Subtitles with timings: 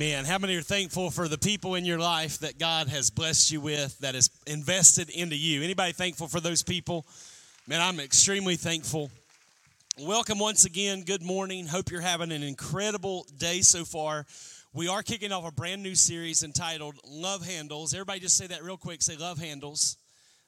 [0.00, 0.24] Amen.
[0.26, 3.60] How many are thankful for the people in your life that God has blessed you
[3.60, 5.60] with, that has invested into you?
[5.60, 7.04] Anybody thankful for those people?
[7.66, 9.10] Man, I'm extremely thankful.
[9.98, 11.02] Welcome once again.
[11.02, 11.66] Good morning.
[11.66, 14.24] Hope you're having an incredible day so far.
[14.72, 17.92] We are kicking off a brand new series entitled Love Handles.
[17.92, 19.02] Everybody just say that real quick.
[19.02, 19.96] Say Love Handles.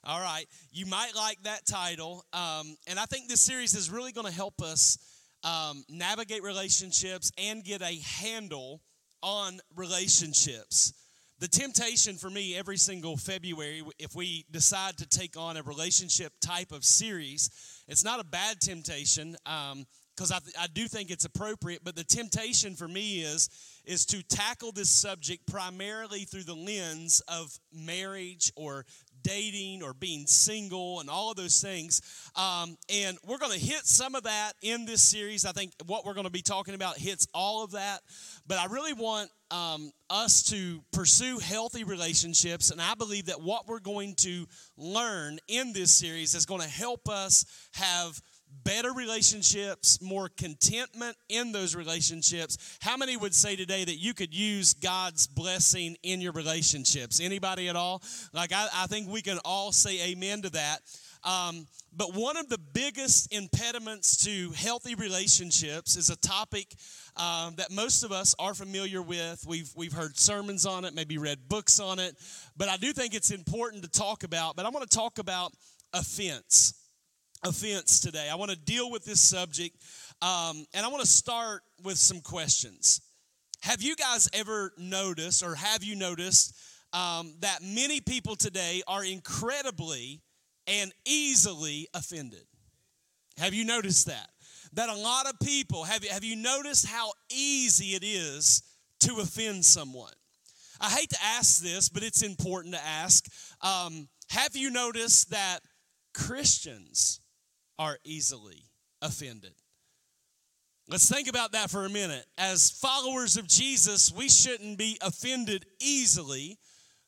[0.04, 0.46] All right.
[0.70, 2.24] You might like that title.
[2.32, 4.96] Um, and I think this series is really going to help us
[5.42, 8.80] um, navigate relationships and get a handle
[9.22, 10.92] on relationships.
[11.40, 16.34] The temptation for me every single February, if we decide to take on a relationship
[16.42, 17.48] type of series,
[17.88, 21.80] it's not a bad temptation because um, I, I do think it's appropriate.
[21.82, 23.48] But the temptation for me is
[23.86, 28.84] is to tackle this subject primarily through the lens of marriage or
[29.22, 32.00] dating or being single and all of those things.
[32.36, 35.44] Um, and we're going to hit some of that in this series.
[35.44, 38.00] I think what we're going to be talking about hits all of that.
[38.46, 42.70] But I really want um, us to pursue healthy relationships.
[42.70, 46.68] And I believe that what we're going to learn in this series is going to
[46.68, 48.20] help us have
[48.64, 52.78] better relationships, more contentment in those relationships.
[52.80, 57.20] How many would say today that you could use God's blessing in your relationships?
[57.20, 58.02] Anybody at all?
[58.32, 60.80] Like, I, I think we can all say amen to that.
[61.22, 66.74] Um, but one of the biggest impediments to healthy relationships is a topic
[67.16, 69.44] um, that most of us are familiar with.
[69.46, 72.14] We've, we've heard sermons on it, maybe read books on it,
[72.56, 74.56] but I do think it's important to talk about.
[74.56, 75.52] But I want to talk about
[75.92, 76.79] offense
[77.44, 78.28] offense today.
[78.30, 79.76] I want to deal with this subject,
[80.22, 83.00] um, and I want to start with some questions.
[83.62, 86.54] Have you guys ever noticed, or have you noticed,
[86.92, 90.22] um, that many people today are incredibly
[90.66, 92.44] and easily offended?
[93.38, 94.28] Have you noticed that?
[94.74, 98.62] That a lot of people, have, have you noticed how easy it is
[99.00, 100.12] to offend someone?
[100.80, 103.26] I hate to ask this, but it's important to ask.
[103.60, 105.60] Um, have you noticed that
[106.14, 107.20] Christians
[107.80, 108.66] are easily
[109.00, 109.54] offended.
[110.86, 112.26] Let's think about that for a minute.
[112.36, 116.58] As followers of Jesus, we shouldn't be offended easily,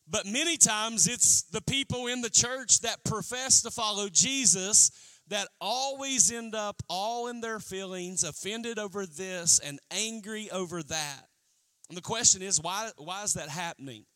[0.08, 4.90] but many times it's the people in the church that profess to follow Jesus
[5.28, 11.26] that always end up all in their feelings, offended over this and angry over that.
[11.90, 14.06] And the question is, why, why is that happening?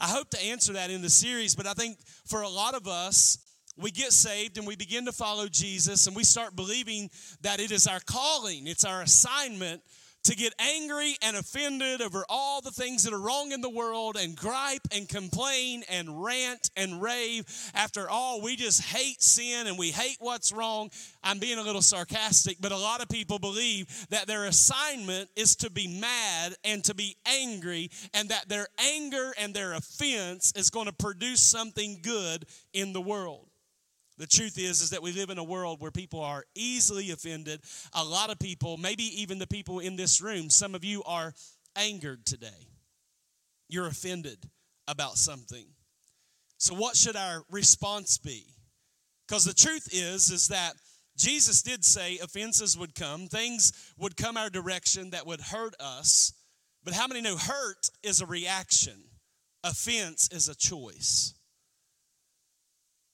[0.00, 2.88] I hope to answer that in the series, but I think for a lot of
[2.88, 3.36] us,
[3.76, 7.10] we get saved and we begin to follow Jesus and we start believing
[7.40, 9.82] that it is our calling, it's our assignment
[10.24, 14.16] to get angry and offended over all the things that are wrong in the world
[14.16, 17.44] and gripe and complain and rant and rave.
[17.74, 20.90] After all, we just hate sin and we hate what's wrong.
[21.24, 25.56] I'm being a little sarcastic, but a lot of people believe that their assignment is
[25.56, 30.70] to be mad and to be angry, and that their anger and their offense is
[30.70, 33.51] going to produce something good in the world.
[34.18, 37.60] The truth is is that we live in a world where people are easily offended.
[37.94, 41.32] A lot of people, maybe even the people in this room, some of you are
[41.76, 42.68] angered today.
[43.68, 44.38] You're offended
[44.86, 45.66] about something.
[46.58, 48.44] So what should our response be?
[49.26, 50.74] Because the truth is is that
[51.16, 56.32] Jesus did say offenses would come, things would come our direction that would hurt us.
[56.84, 59.04] But how many know hurt is a reaction?
[59.64, 61.34] Offense is a choice.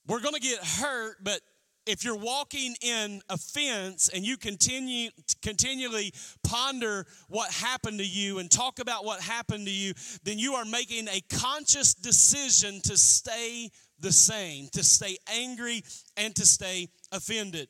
[0.08, 1.40] We're going to get hurt, but
[1.86, 5.10] if you're walking in offense and you continue
[5.42, 10.54] continually ponder what happened to you and talk about what happened to you, then you
[10.54, 13.70] are making a conscious decision to stay
[14.00, 15.82] the same, to stay angry
[16.16, 17.68] and to stay offended.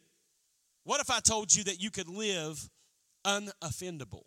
[0.84, 2.68] What if I told you that you could live
[3.24, 4.24] unoffendable?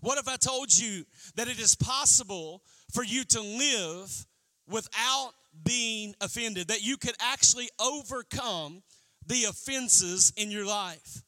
[0.00, 1.04] What if I told you
[1.36, 2.62] that it is possible
[2.92, 4.26] for you to live
[4.68, 5.32] without
[5.64, 8.82] being offended, that you could actually overcome
[9.26, 11.22] the offenses in your life.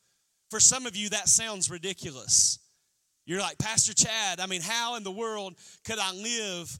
[0.50, 2.58] For some of you, that sounds ridiculous.
[3.26, 5.54] You're like, Pastor Chad, I mean, how in the world
[5.84, 6.76] could I live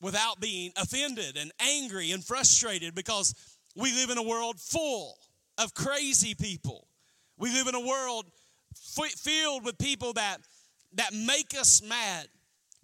[0.00, 2.94] without being offended and angry and frustrated?
[2.94, 3.34] Because
[3.74, 5.16] we live in a world full
[5.56, 6.88] of crazy people.
[7.38, 8.26] We live in a world
[8.74, 10.38] filled with people that,
[10.94, 12.26] that make us mad.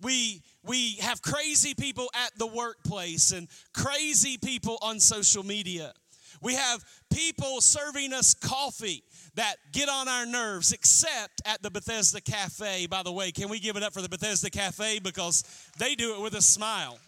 [0.01, 5.93] we we have crazy people at the workplace and crazy people on social media.
[6.41, 9.03] We have people serving us coffee
[9.35, 12.87] that get on our nerves, except at the Bethesda Cafe.
[12.87, 15.45] By the way, can we give it up for the Bethesda Cafe because
[15.79, 16.99] they do it with a smile?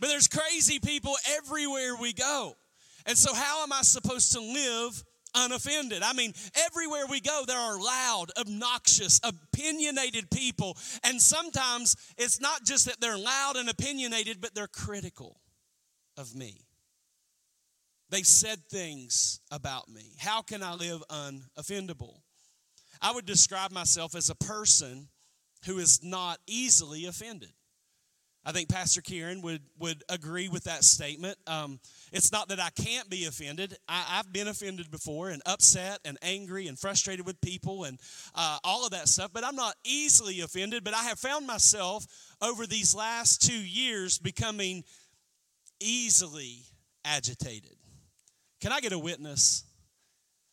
[0.00, 2.56] But there's crazy people everywhere we go.
[3.06, 6.02] And so, how am I supposed to live unoffended.
[6.02, 6.32] I mean,
[6.66, 10.76] everywhere we go, there are loud, obnoxious, opinionated people.
[11.04, 15.40] And sometimes it's not just that they're loud and opinionated, but they're critical
[16.16, 16.66] of me.
[18.10, 20.16] They've said things about me.
[20.18, 22.20] How can I live unoffendable?
[23.00, 25.08] I would describe myself as a person
[25.64, 27.52] who is not easily offended.
[28.44, 31.38] I think Pastor Kieran would, would agree with that statement.
[31.46, 31.78] Um,
[32.12, 33.76] it's not that I can't be offended.
[33.88, 38.00] I, have been offended before and upset and angry and frustrated with people and
[38.34, 40.82] uh, all of that stuff, but I'm not easily offended.
[40.82, 42.04] But I have found myself
[42.40, 44.82] over these last two years becoming
[45.80, 46.64] easily
[47.04, 47.76] agitated.
[48.60, 49.64] Can I get a witness?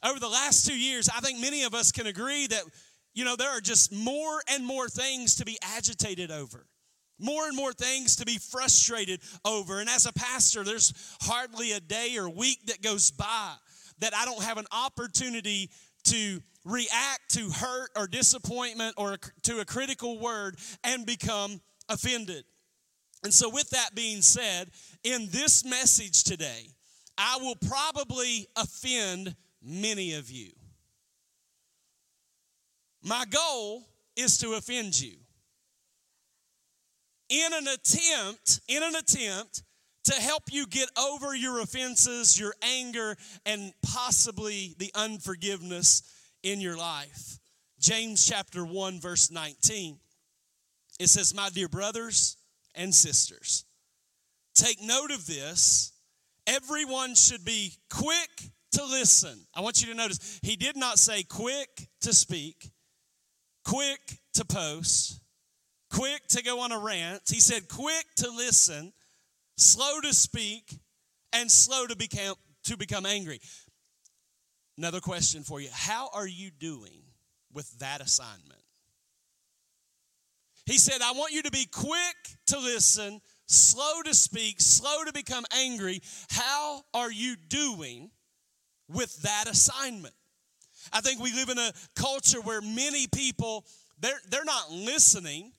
[0.03, 2.63] Over the last two years, I think many of us can agree that,
[3.15, 6.67] you know, there are just more and more things to be agitated over
[7.19, 9.79] more and more things to be frustrated over.
[9.79, 13.53] And as a pastor, there's hardly a day or week that goes by
[13.99, 15.69] that I don't have an opportunity
[16.05, 22.43] to react to hurt or disappointment or to a critical word and become offended.
[23.23, 24.71] And so, with that being said,
[25.03, 26.69] in this message today,
[27.17, 30.51] I will probably offend many of you.
[33.03, 35.17] My goal is to offend you
[37.29, 39.63] in an attempt, in an attempt
[40.05, 43.15] to help you get over your offenses, your anger,
[43.45, 46.03] and possibly the unforgiveness
[46.43, 47.39] in your life.
[47.79, 49.99] James chapter 1, verse 19.
[50.99, 52.37] It says, My dear brothers
[52.75, 53.65] and sisters,
[54.55, 55.93] take note of this.
[56.47, 59.45] Everyone should be quick to listen.
[59.53, 62.71] I want you to notice, he did not say quick to speak,
[63.63, 63.99] quick
[64.33, 65.21] to post,
[65.89, 67.21] quick to go on a rant.
[67.27, 68.93] He said, quick to listen,
[69.57, 70.79] slow to speak,
[71.33, 73.39] and slow to become, to become angry.
[74.77, 77.03] Another question for you How are you doing
[77.53, 78.61] with that assignment?
[80.65, 82.15] He said, I want you to be quick
[82.47, 86.01] to listen, slow to speak, slow to become angry.
[86.29, 88.11] How are you doing
[88.87, 90.13] with that assignment?
[90.93, 93.65] I think we live in a culture where many people
[93.99, 95.51] they're, they're not listening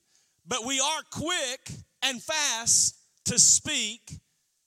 [0.45, 1.71] but we are quick
[2.03, 4.19] and fast to speak,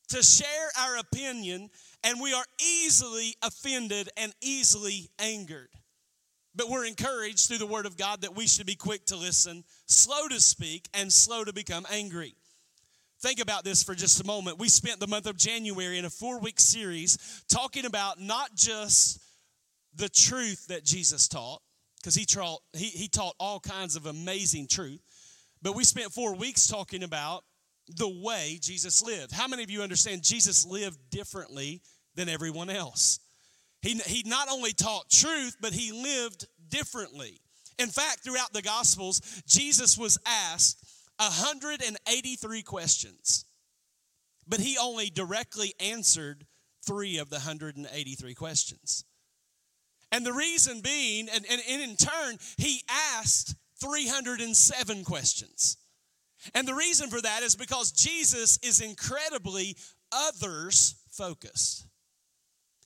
[0.08, 1.70] to share our opinion,
[2.02, 5.70] and we are easily offended and easily angered.
[6.54, 9.64] But we're encouraged through the Word of God that we should be quick to listen,
[9.86, 12.34] slow to speak, and slow to become angry.
[13.20, 14.58] Think about this for just a moment.
[14.58, 19.18] We spent the month of January in a four week series talking about not just
[19.96, 21.62] the truth that Jesus taught,
[21.96, 25.00] because he taught, he, he taught all kinds of amazing truth,
[25.64, 27.42] but we spent four weeks talking about
[27.96, 29.32] the way Jesus lived.
[29.32, 31.80] How many of you understand Jesus lived differently
[32.14, 33.18] than everyone else?
[33.80, 37.40] He, he not only taught truth, but he lived differently.
[37.78, 40.84] In fact, throughout the Gospels, Jesus was asked
[41.16, 43.46] 183 questions,
[44.46, 46.46] but he only directly answered
[46.86, 49.04] three of the 183 questions.
[50.12, 52.82] And the reason being, and, and, and in turn, he
[53.16, 55.76] asked 307 questions.
[56.54, 59.76] And the reason for that is because Jesus is incredibly
[60.12, 61.86] others focused.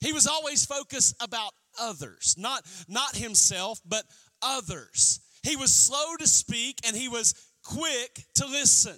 [0.00, 4.05] He was always focused about others, not, not himself, but
[4.43, 5.21] others.
[5.43, 8.97] He was slow to speak and he was quick to listen.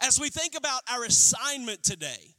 [0.00, 2.34] As we think about our assignment today,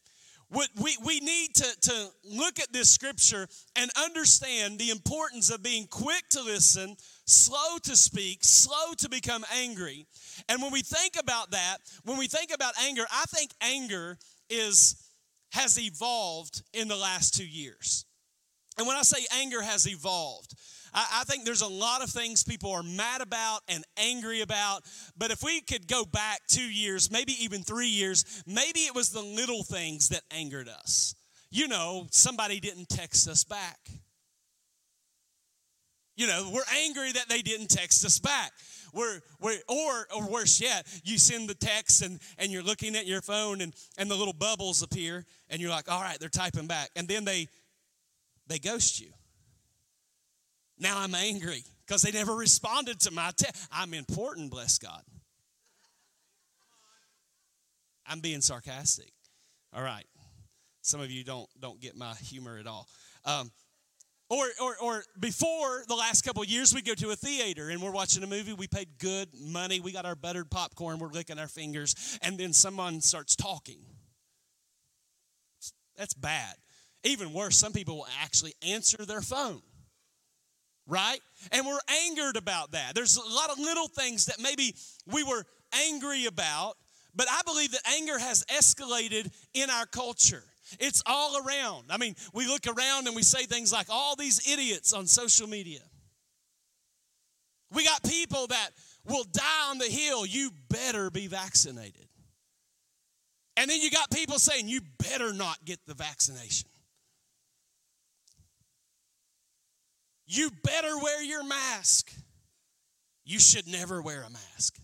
[0.79, 5.87] we, we need to, to look at this scripture and understand the importance of being
[5.87, 10.05] quick to listen, slow to speak, slow to become angry.
[10.47, 14.17] And when we think about that, when we think about anger, I think anger
[14.49, 15.01] is
[15.51, 18.05] has evolved in the last two years.
[18.77, 20.53] And when I say anger has evolved,
[20.93, 24.83] I, I, think there's a lot of things people are mad about and angry about.
[25.17, 29.11] But if we could go back two years, maybe even three years, maybe it was
[29.11, 31.15] the little things that angered us.
[31.49, 33.79] You know, somebody didn't text us back.
[36.15, 38.51] You know, we're angry that they didn't text us back.
[38.93, 43.05] We're, we're, or, or worse yet, you send the text and, and you're looking at
[43.05, 46.67] your phone and, and the little bubbles appear and you're like, all right, they're typing
[46.67, 46.91] back.
[46.95, 47.47] And then they,
[48.47, 49.11] they ghost you.
[50.79, 53.67] Now I'm angry because they never responded to my text.
[53.71, 55.01] I'm important, bless God.
[58.07, 59.11] I'm being sarcastic.
[59.73, 60.05] All right.
[60.81, 62.87] Some of you don't don't get my humor at all.
[63.25, 63.51] Um,
[64.29, 67.91] or, or, or before the last couple years, we go to a theater and we're
[67.91, 68.53] watching a movie.
[68.53, 69.79] We paid good money.
[69.79, 70.97] We got our buttered popcorn.
[70.97, 72.17] We're licking our fingers.
[72.23, 73.79] And then someone starts talking.
[75.95, 76.55] That's bad.
[77.03, 79.61] Even worse, some people will actually answer their phone.
[80.87, 81.19] Right?
[81.51, 82.95] And we're angered about that.
[82.95, 85.43] There's a lot of little things that maybe we were
[85.87, 86.77] angry about,
[87.15, 90.43] but I believe that anger has escalated in our culture.
[90.79, 91.85] It's all around.
[91.89, 95.47] I mean, we look around and we say things like, all these idiots on social
[95.47, 95.81] media.
[97.71, 98.69] We got people that
[99.05, 102.07] will die on the hill, you better be vaccinated.
[103.57, 106.67] And then you got people saying, you better not get the vaccination.
[110.27, 112.11] You better wear your mask.
[113.23, 114.77] You should never wear a mask.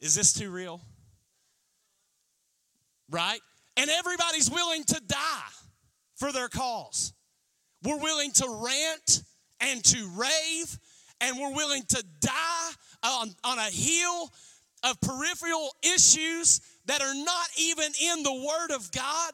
[0.00, 0.80] Is this too real?
[3.12, 3.40] Right?
[3.76, 5.52] And everybody's willing to die
[6.16, 7.12] for their cause.
[7.82, 9.22] We're willing to rant
[9.60, 10.78] and to rave,
[11.20, 12.70] and we're willing to die
[13.02, 14.30] on, on a hill
[14.84, 19.32] of peripheral issues that are not even in the Word of God.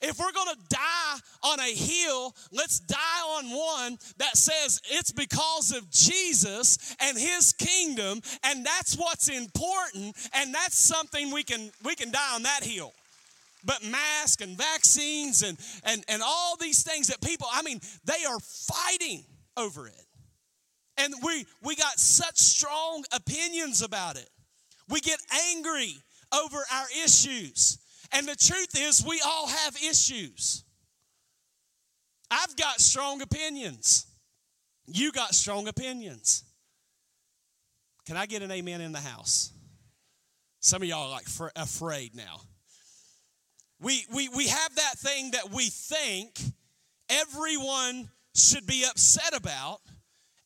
[0.00, 2.96] If we're gonna die on a hill, let's die
[3.36, 10.16] on one that says it's because of Jesus and his kingdom, and that's what's important,
[10.34, 12.92] and that's something we can we can die on that hill
[13.64, 18.24] but masks and vaccines and, and, and all these things that people, I mean, they
[18.28, 19.24] are fighting
[19.56, 20.06] over it.
[20.96, 24.28] And we, we got such strong opinions about it.
[24.88, 25.94] We get angry
[26.32, 27.78] over our issues.
[28.12, 30.64] And the truth is, we all have issues.
[32.30, 34.06] I've got strong opinions.
[34.86, 36.44] You got strong opinions.
[38.06, 39.52] Can I get an amen in the house?
[40.60, 42.40] Some of y'all are like afraid now.
[43.80, 46.40] We, we, we have that thing that we think
[47.08, 49.80] everyone should be upset about,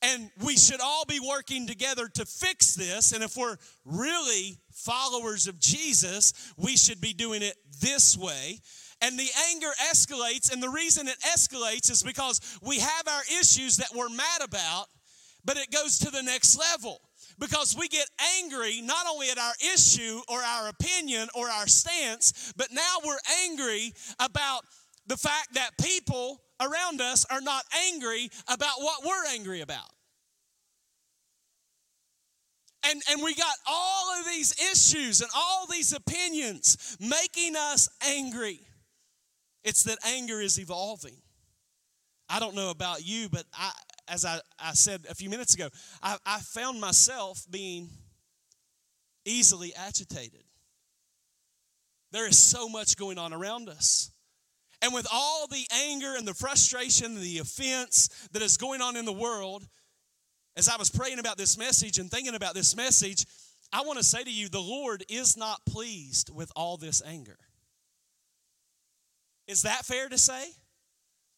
[0.03, 3.13] and we should all be working together to fix this.
[3.13, 8.59] And if we're really followers of Jesus, we should be doing it this way.
[9.01, 13.79] And the anger escalates, and the reason it escalates is because we have our issues
[13.79, 14.87] that we're mad about,
[15.45, 17.01] but it goes to the next level
[17.39, 18.09] because we get
[18.39, 23.17] angry not only at our issue or our opinion or our stance, but now we're
[23.45, 24.63] angry about
[25.07, 29.91] the fact that people around us are not angry about what we're angry about.
[32.85, 38.61] And, and we got all of these issues and all these opinions making us angry.
[39.65, 41.17] It's that anger is evolving.
[42.29, 43.71] I don't know about you, but I,
[44.09, 45.69] as I, I said a few minutes ago,
[46.03, 47.89] I, I found myself being
[49.25, 50.43] easily agitated.
[52.11, 54.11] There is so much going on around us.
[54.83, 58.97] And with all the anger and the frustration and the offense that is going on
[58.97, 59.67] in the world,
[60.57, 63.25] as I was praying about this message and thinking about this message,
[63.73, 67.39] I want to say to you the Lord is not pleased with all this anger.
[69.47, 70.45] Is that fair to say?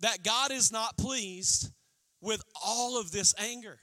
[0.00, 1.70] That God is not pleased
[2.24, 3.78] with all of this anger.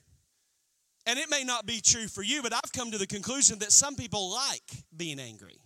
[1.06, 3.72] And it may not be true for you, but I've come to the conclusion that
[3.72, 5.60] some people like being angry.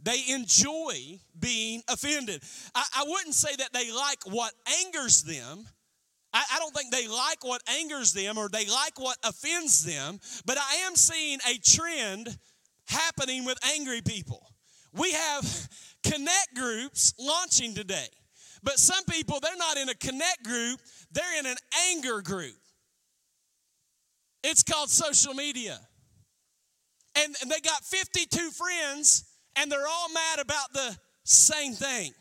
[0.00, 2.42] They enjoy being offended.
[2.74, 4.52] I, I wouldn't say that they like what
[4.84, 5.66] angers them.
[6.32, 10.20] I, I don't think they like what angers them or they like what offends them,
[10.46, 12.38] but I am seeing a trend
[12.86, 14.46] happening with angry people.
[14.92, 15.68] We have
[16.04, 18.08] connect groups launching today.
[18.62, 20.80] But some people, they're not in a connect group,
[21.12, 21.56] they're in an
[21.90, 22.56] anger group.
[24.42, 25.78] It's called social media.
[27.16, 29.24] And, and they got 52 friends,
[29.56, 32.12] and they're all mad about the same thing.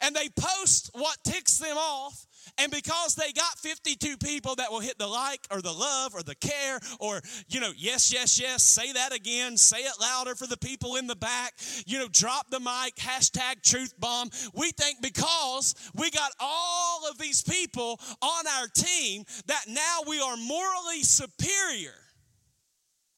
[0.00, 2.26] And they post what ticks them off,
[2.58, 6.22] and because they got 52 people that will hit the like or the love or
[6.22, 10.46] the care or, you know, yes, yes, yes, say that again, say it louder for
[10.46, 11.54] the people in the back,
[11.86, 14.30] you know, drop the mic, hashtag truth bomb.
[14.54, 20.20] We think because we got all of these people on our team that now we
[20.20, 21.94] are morally superior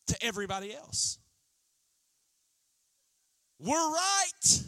[0.08, 1.18] to everybody else.
[3.58, 4.62] We're right.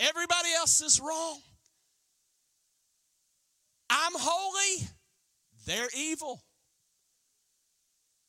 [0.00, 1.40] Everybody else is wrong.
[3.90, 4.88] I'm holy,
[5.66, 6.42] they're evil.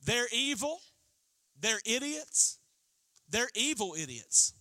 [0.04, 0.80] They're evil.
[1.60, 2.60] They're idiots.
[3.30, 4.54] They're evil idiots.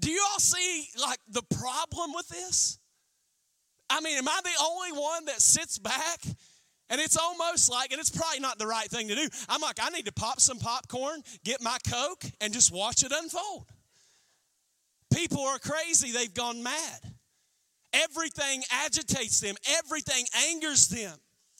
[0.00, 2.78] Do you all see like the problem with this?
[3.88, 6.20] I mean, am I the only one that sits back
[6.90, 9.28] And it's almost like, and it's probably not the right thing to do.
[9.48, 13.12] I'm like, I need to pop some popcorn, get my Coke, and just watch it
[13.12, 13.66] unfold.
[15.14, 17.00] People are crazy, they've gone mad.
[17.92, 21.18] Everything agitates them, everything angers them.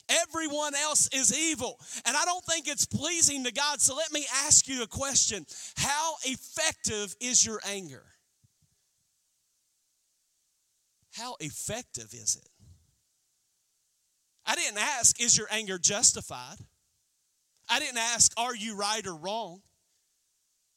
[0.08, 1.78] Everyone else is evil.
[2.04, 3.80] And I don't think it's pleasing to God.
[3.80, 5.46] So let me ask you a question
[5.76, 8.02] How effective is your anger?
[11.12, 12.48] How effective is it?
[14.46, 16.56] I didn't ask, is your anger justified?
[17.68, 19.62] I didn't ask, are you right or wrong?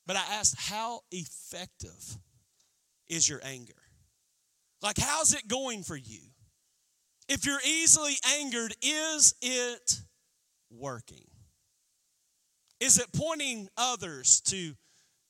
[0.05, 2.17] But I asked, how effective
[3.07, 3.74] is your anger?
[4.83, 6.19] Like, how's it going for you?
[7.29, 10.01] If you're easily angered, is it
[10.69, 11.25] working?
[12.81, 14.73] Is it pointing others to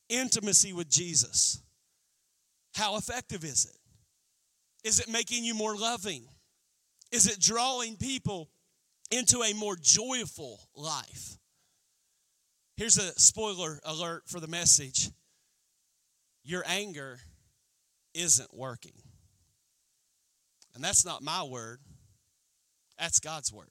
[0.09, 1.61] intimacy with Jesus?
[2.73, 4.87] How effective is it?
[4.87, 6.25] Is it making you more loving?
[7.11, 8.49] Is it drawing people
[9.11, 11.37] into a more joyful life?
[12.75, 15.11] Here's a spoiler alert for the message
[16.43, 17.19] your anger
[18.15, 18.93] isn't working.
[20.75, 21.79] And that's not my word,
[22.97, 23.67] that's God's word.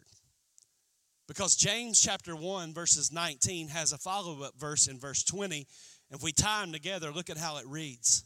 [1.29, 5.67] Because James chapter 1, verses 19 has a follow up verse in verse 20.
[6.11, 8.25] If we tie them together, look at how it reads.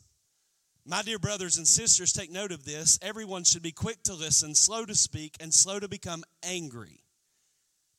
[0.85, 2.99] My dear brothers and sisters, take note of this.
[3.03, 7.03] Everyone should be quick to listen, slow to speak, and slow to become angry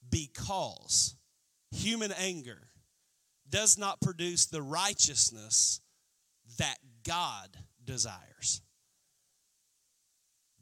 [0.10, 1.15] because
[1.72, 2.69] human anger
[3.50, 5.81] does not produce the righteousness
[6.57, 8.62] that God desires.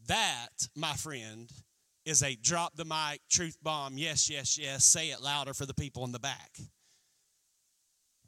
[0.07, 1.51] That, my friend,
[2.05, 3.97] is a drop the mic truth bomb.
[3.97, 4.85] Yes, yes, yes.
[4.85, 6.59] Say it louder for the people in the back.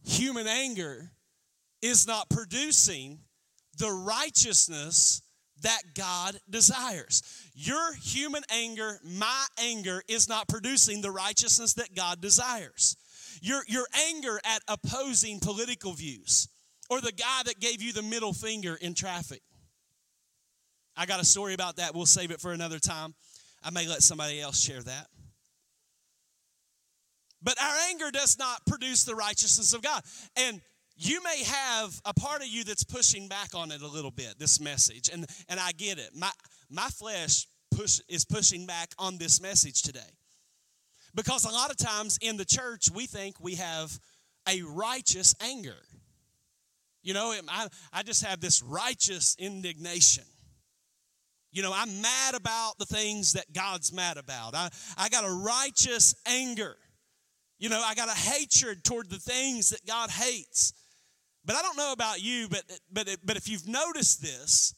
[0.04, 1.12] Human anger
[1.82, 3.20] is not producing
[3.78, 5.22] the righteousness
[5.62, 7.24] that God desires.
[7.54, 12.96] Your human anger, my anger, is not producing the righteousness that God desires.
[13.42, 16.48] Your, your anger at opposing political views
[16.90, 19.42] or the guy that gave you the middle finger in traffic.
[20.98, 21.94] I got a story about that.
[21.94, 23.14] We'll save it for another time.
[23.64, 25.08] I may let somebody else share that.
[27.42, 30.02] But our anger does not produce the righteousness of God.
[30.36, 30.60] And
[30.98, 34.40] you may have a part of you that's pushing back on it a little bit
[34.40, 36.32] this message and and i get it my
[36.70, 40.00] my flesh push is pushing back on this message today
[41.14, 44.00] because a lot of times in the church we think we have
[44.50, 45.78] a righteous anger
[47.04, 50.24] you know i, I just have this righteous indignation
[51.58, 55.32] you know i'm mad about the things that god's mad about i, I got a
[55.32, 56.78] righteous anger
[57.60, 60.74] you know i got a hatred toward the things that god hates
[61.48, 64.76] but I don't know about you, but, but, but if you've noticed this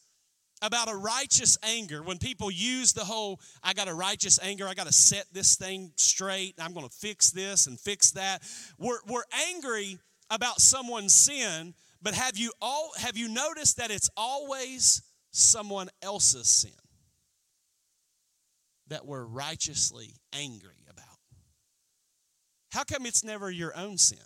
[0.62, 4.76] about a righteous anger, when people use the whole, I got a righteous anger, I
[4.76, 8.44] got to set this thing straight, I'm going to fix this and fix that.
[8.78, 9.98] We're, we're angry
[10.30, 15.02] about someone's sin, but have you all have you noticed that it's always
[15.39, 16.71] someone else's sin
[18.88, 21.06] that we're righteously angry about?
[22.71, 24.19] How come it's never your own sin?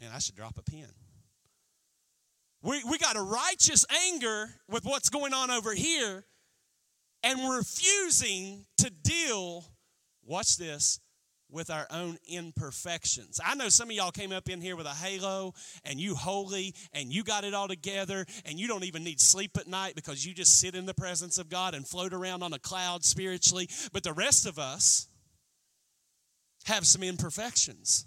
[0.00, 0.86] Man, I should drop a pin.
[2.62, 6.24] We, we got a righteous anger with what's going on over here,
[7.22, 9.64] and refusing to deal,
[10.24, 11.00] watch this,
[11.50, 13.40] with our own imperfections.
[13.44, 16.74] I know some of y'all came up in here with a halo and you holy
[16.92, 20.26] and you got it all together and you don't even need sleep at night because
[20.26, 23.68] you just sit in the presence of God and float around on a cloud spiritually.
[23.92, 25.08] But the rest of us
[26.66, 28.06] have some imperfections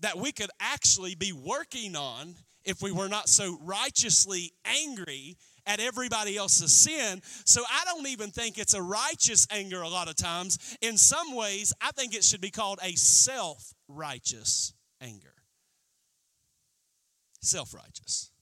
[0.00, 5.36] that we could actually be working on if we were not so righteously angry
[5.68, 7.20] at everybody else's sin.
[7.44, 10.76] So I don't even think it's a righteous anger a lot of times.
[10.80, 15.34] In some ways, I think it should be called a self righteous anger.
[17.40, 18.32] Self righteous.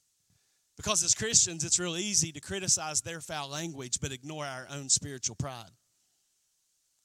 [0.77, 4.89] Because as Christians, it's real easy to criticize their foul language but ignore our own
[4.89, 5.71] spiritual pride.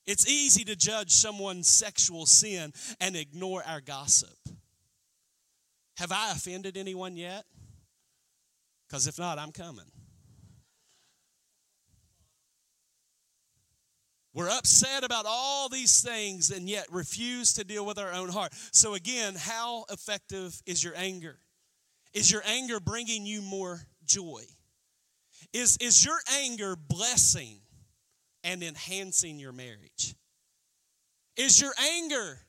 [0.05, 4.37] It's easy to judge someone's sexual sin and ignore our gossip.
[5.97, 7.45] Have I offended anyone yet?
[8.87, 9.85] Because if not, I'm coming.
[14.33, 18.53] We're upset about all these things and yet refuse to deal with our own heart.
[18.71, 21.37] So, again, how effective is your anger?
[22.13, 24.43] Is your anger bringing you more joy?
[25.53, 27.59] Is, is your anger blessing
[28.43, 30.15] and enhancing your marriage?
[31.35, 32.39] Is your anger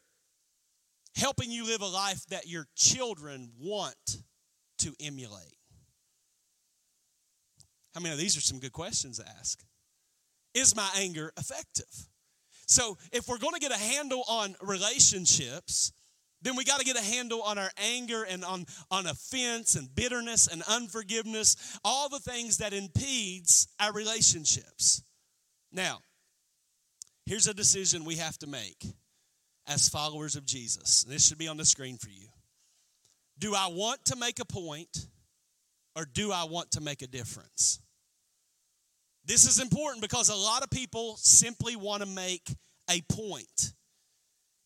[1.16, 4.23] helping you live a life that your children want
[4.79, 5.57] to emulate?
[7.97, 9.62] I mean, these are some good questions to ask.
[10.54, 12.08] Is my anger effective?
[12.66, 15.92] So, if we're going to get a handle on relationships,
[16.42, 19.94] then we got to get a handle on our anger and on, on offense and
[19.94, 25.02] bitterness and unforgiveness, all the things that impedes our relationships.
[25.70, 26.00] Now,
[27.26, 28.84] here's a decision we have to make
[29.66, 31.04] as followers of Jesus.
[31.04, 32.26] This should be on the screen for you.
[33.38, 35.08] Do I want to make a point
[35.96, 37.80] or do I want to make a difference?
[39.24, 42.54] This is important because a lot of people simply want to make
[42.90, 43.72] a point.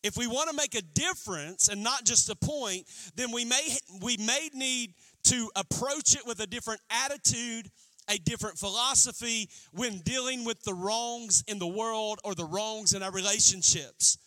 [0.03, 3.77] If we want to make a difference and not just a point, then we may
[4.01, 4.93] we may need
[5.25, 7.69] to approach it with a different attitude,
[8.09, 13.03] a different philosophy when dealing with the wrongs in the world or the wrongs in
[13.03, 14.17] our relationships.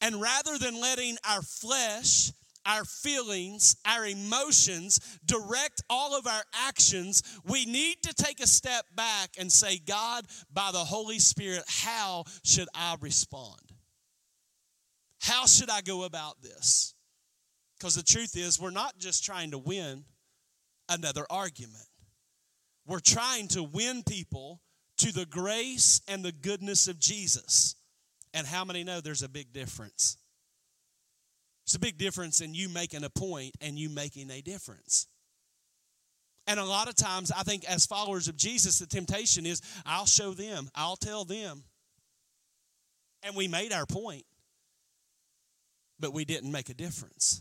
[0.00, 2.32] And rather than letting our flesh
[2.66, 8.84] our feelings, our emotions direct all of our actions, we need to take a step
[8.94, 13.60] back and say, God, by the Holy Spirit, how should I respond?
[15.20, 16.94] How should I go about this?
[17.78, 20.04] Because the truth is, we're not just trying to win
[20.88, 21.86] another argument,
[22.86, 24.60] we're trying to win people
[24.98, 27.74] to the grace and the goodness of Jesus.
[28.34, 30.16] And how many know there's a big difference?
[31.70, 35.06] It's a big difference in you making a point and you making a difference.
[36.48, 40.04] And a lot of times, I think as followers of Jesus, the temptation is I'll
[40.04, 41.62] show them, I'll tell them.
[43.22, 44.24] And we made our point,
[46.00, 47.40] but we didn't make a difference.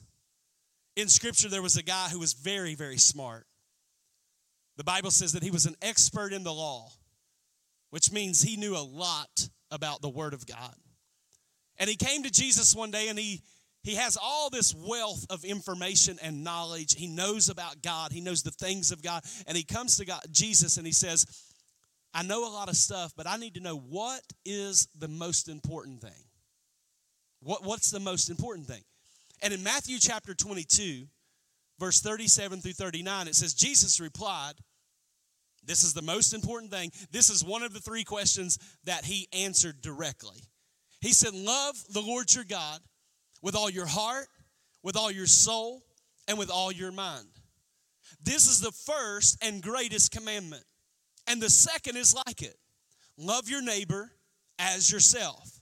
[0.96, 3.48] In Scripture, there was a guy who was very, very smart.
[4.78, 6.92] The Bible says that he was an expert in the law,
[7.90, 10.76] which means he knew a lot about the Word of God.
[11.80, 13.42] And he came to Jesus one day and he
[13.84, 16.96] he has all this wealth of information and knowledge.
[16.96, 19.24] He knows about God, he knows the things of God.
[19.48, 21.26] And he comes to God, Jesus and he says,
[22.14, 25.48] I know a lot of stuff, but I need to know what is the most
[25.48, 26.24] important thing.
[27.42, 28.82] What, what's the most important thing?
[29.42, 31.06] And in Matthew chapter 22,
[31.80, 34.54] verse 37 through 39, it says, Jesus replied,
[35.64, 36.92] This is the most important thing.
[37.12, 40.44] This is one of the three questions that he answered directly.
[41.00, 42.80] He said, Love the Lord your God
[43.42, 44.28] with all your heart,
[44.84, 45.84] with all your soul,
[46.28, 47.28] and with all your mind.
[48.24, 50.64] This is the first and greatest commandment.
[51.28, 52.56] And the second is like it
[53.18, 54.12] love your neighbor
[54.58, 55.60] as yourself.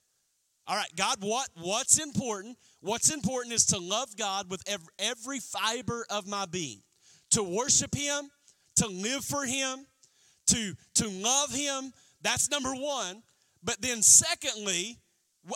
[0.68, 2.58] All right, God, what, what's important?
[2.82, 4.64] What's important is to love God with
[5.00, 6.82] every, fiber of my being,
[7.32, 8.30] to worship Him,
[8.76, 9.86] to live for Him,
[10.48, 11.94] to, to love Him.
[12.22, 13.24] That's number one.
[13.64, 15.00] But then, secondly,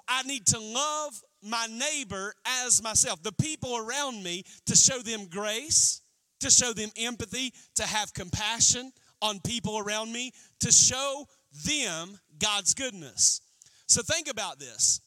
[0.07, 5.27] I need to love my neighbor as myself, the people around me, to show them
[5.29, 6.01] grace,
[6.39, 11.25] to show them empathy, to have compassion on people around me, to show
[11.65, 13.41] them God's goodness.
[13.87, 15.01] So think about this.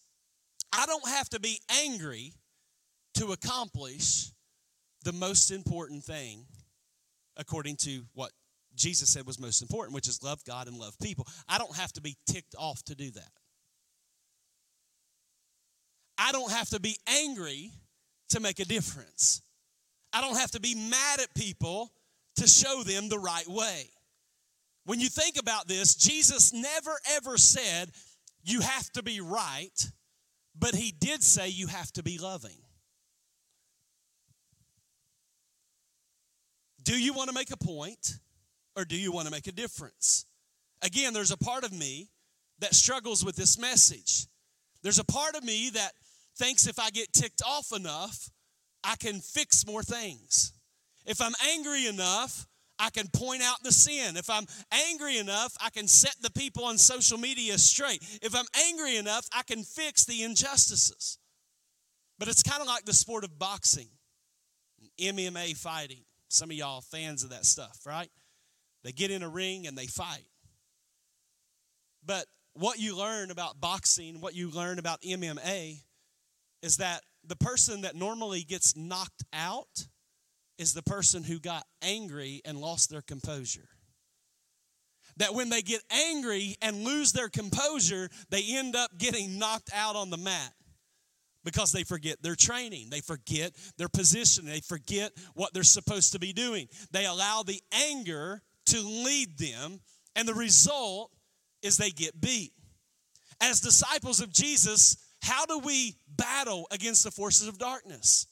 [0.72, 2.34] I don't have to be angry
[3.14, 4.30] to accomplish
[5.04, 6.46] the most important thing
[7.36, 8.32] according to what
[8.74, 11.26] Jesus said was most important, which is love God and love people.
[11.48, 13.30] I don't have to be ticked off to do that.
[16.18, 17.70] I don't have to be angry
[18.30, 19.42] to make a difference.
[20.12, 21.92] I don't have to be mad at people
[22.36, 23.90] to show them the right way.
[24.84, 27.90] When you think about this, Jesus never ever said
[28.42, 29.90] you have to be right,
[30.58, 32.58] but he did say you have to be loving.
[36.82, 38.18] Do you want to make a point
[38.76, 40.26] or do you want to make a difference?
[40.82, 42.10] Again, there's a part of me
[42.58, 44.26] that struggles with this message.
[44.82, 45.92] There's a part of me that
[46.36, 48.30] thinks if I get ticked off enough,
[48.82, 50.52] I can fix more things.
[51.06, 52.46] If I'm angry enough,
[52.78, 54.16] I can point out the sin.
[54.16, 58.02] If I'm angry enough, I can set the people on social media straight.
[58.20, 61.18] If I'm angry enough, I can fix the injustices.
[62.18, 63.88] But it's kind of like the sport of boxing,
[65.00, 66.04] MMA fighting.
[66.28, 68.10] Some of y'all fans of that stuff, right?
[68.82, 70.26] They get in a ring and they fight.
[72.04, 75.80] But what you learn about boxing, what you learn about MMA,
[76.64, 79.86] is that the person that normally gets knocked out
[80.56, 83.68] is the person who got angry and lost their composure.
[85.18, 89.94] That when they get angry and lose their composure, they end up getting knocked out
[89.94, 90.52] on the mat
[91.44, 96.18] because they forget their training, they forget their position, they forget what they're supposed to
[96.18, 96.66] be doing.
[96.90, 99.80] They allow the anger to lead them,
[100.16, 101.10] and the result
[101.62, 102.52] is they get beat.
[103.40, 108.26] As disciples of Jesus, how do we battle against the forces of darkness?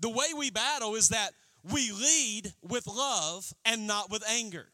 [0.00, 4.68] The way we battle is that we lead with love and not with anger.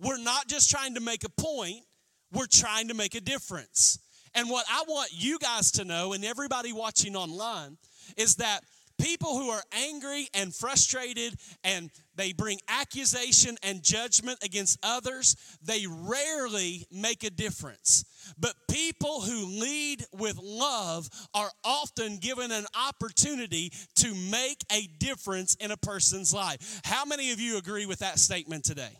[0.00, 1.84] We're not just trying to make a point,
[2.32, 3.98] we're trying to make a difference.
[4.34, 7.76] And what I want you guys to know, and everybody watching online,
[8.16, 8.60] is that
[9.02, 11.34] people who are angry and frustrated
[11.64, 18.04] and they bring accusation and judgment against others, they rarely make a difference.
[18.38, 25.56] But people who lead with love are often given an opportunity to make a difference
[25.56, 26.80] in a person's life.
[26.84, 28.96] How many of you agree with that statement today?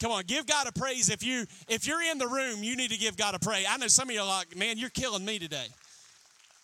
[0.00, 1.08] Come on, give God a praise.
[1.08, 3.64] If you if you're in the room, you need to give God a praise.
[3.68, 5.66] I know some of you are like, man, you're killing me today.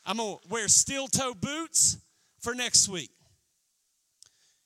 [0.04, 1.98] I'm gonna wear steel toe boots
[2.40, 3.11] for next week.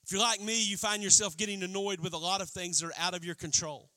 [0.05, 2.89] If you're like me, you find yourself getting annoyed with a lot of things that
[2.89, 3.91] are out of your control.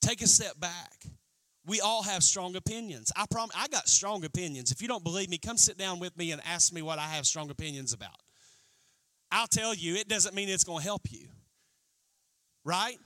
[0.00, 1.04] Take a step back.
[1.66, 3.12] We all have strong opinions.
[3.14, 4.72] I promise I got strong opinions.
[4.72, 7.02] If you don't believe me, come sit down with me and ask me what I
[7.02, 8.16] have strong opinions about.
[9.30, 11.28] I'll tell you, it doesn't mean it's going to help you.
[12.64, 12.96] Right?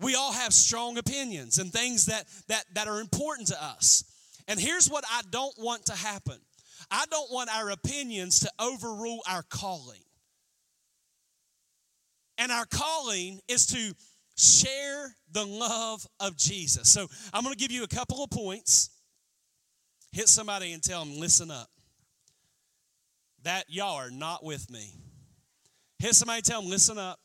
[0.00, 4.04] We all have strong opinions and things that that that are important to us.
[4.48, 6.38] And here's what I don't want to happen.
[6.90, 10.00] I don't want our opinions to overrule our calling.
[12.38, 13.94] And our calling is to
[14.36, 16.88] share the love of Jesus.
[16.88, 18.90] So I'm going to give you a couple of points.
[20.12, 21.68] Hit somebody and tell them, listen up.
[23.42, 24.94] That y'all are not with me.
[25.98, 27.18] Hit somebody and tell them, listen up.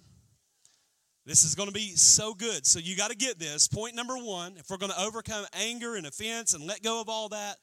[1.25, 2.65] This is going to be so good.
[2.65, 3.67] So you got to get this.
[3.67, 7.09] Point number one if we're going to overcome anger and offense and let go of
[7.09, 7.57] all that,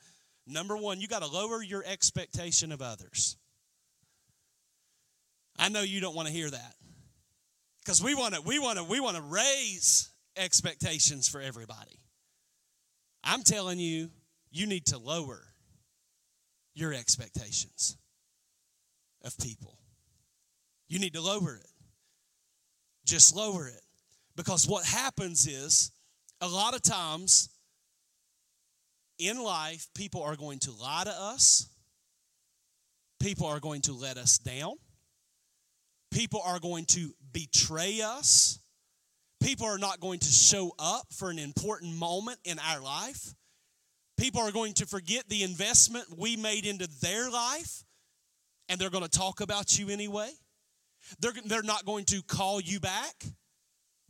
[0.49, 3.37] Number one, you got to lower your expectation of others.
[5.59, 6.75] I know you don't want to hear that
[7.81, 12.01] because we want to we want to we want to raise expectations for everybody.
[13.25, 14.11] I'm telling you,
[14.51, 15.43] you need to lower
[16.75, 17.97] your expectations
[19.25, 19.77] of people.
[20.89, 21.67] You need to lower it.
[23.05, 23.83] Just lower it.
[24.37, 25.91] Because what happens is
[26.41, 27.51] a lot of times
[29.19, 31.69] in life, people are going to lie to us,
[33.21, 34.75] people are going to let us down,
[36.11, 38.59] people are going to betray us,
[39.41, 43.35] people are not going to show up for an important moment in our life.
[44.19, 47.85] People are going to forget the investment we made into their life,
[48.69, 50.29] and they're going to talk about you anyway.
[51.21, 53.25] They're, they're not going to call you back.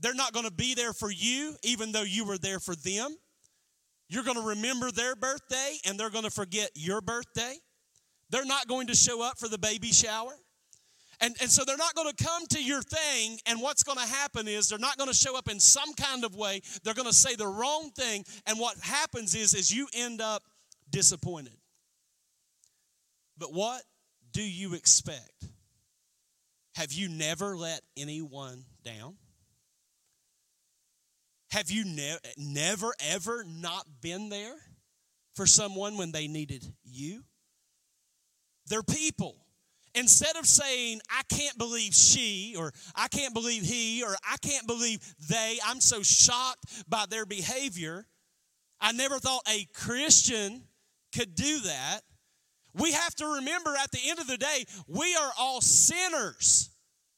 [0.01, 3.15] They're not going to be there for you, even though you were there for them.
[4.09, 7.57] You're going to remember their birthday and they're going to forget your birthday.
[8.31, 10.35] They're not going to show up for the baby shower.
[11.21, 14.07] And, and so they're not going to come to your thing, and what's going to
[14.07, 16.61] happen is they're not going to show up in some kind of way.
[16.85, 20.45] They're going to say the wrong thing, and what happens is, is you end up
[20.91, 21.57] disappointed.
[23.37, 23.83] But what
[24.33, 25.49] do you expect?
[26.77, 29.17] Have you never let anyone down?
[31.51, 34.57] Have you ne- never, ever not been there
[35.35, 37.23] for someone when they needed you?
[38.67, 39.37] They're people.
[39.95, 44.67] Instead of saying, I can't believe she, or I can't believe he, or I can't
[44.67, 48.07] believe they, I'm so shocked by their behavior.
[48.81, 50.63] I never thought a Christian
[51.17, 52.01] could do that.
[52.75, 56.71] We have to remember at the end of the day, we are all sinners,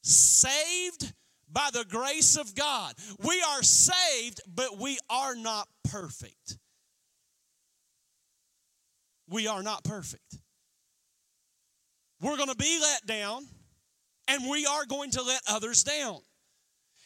[0.02, 1.12] saved
[1.52, 2.94] by the grace of God.
[3.24, 6.58] We are saved, but we are not perfect.
[9.28, 10.38] We are not perfect.
[12.20, 13.46] We're going to be let down,
[14.28, 16.18] and we are going to let others down.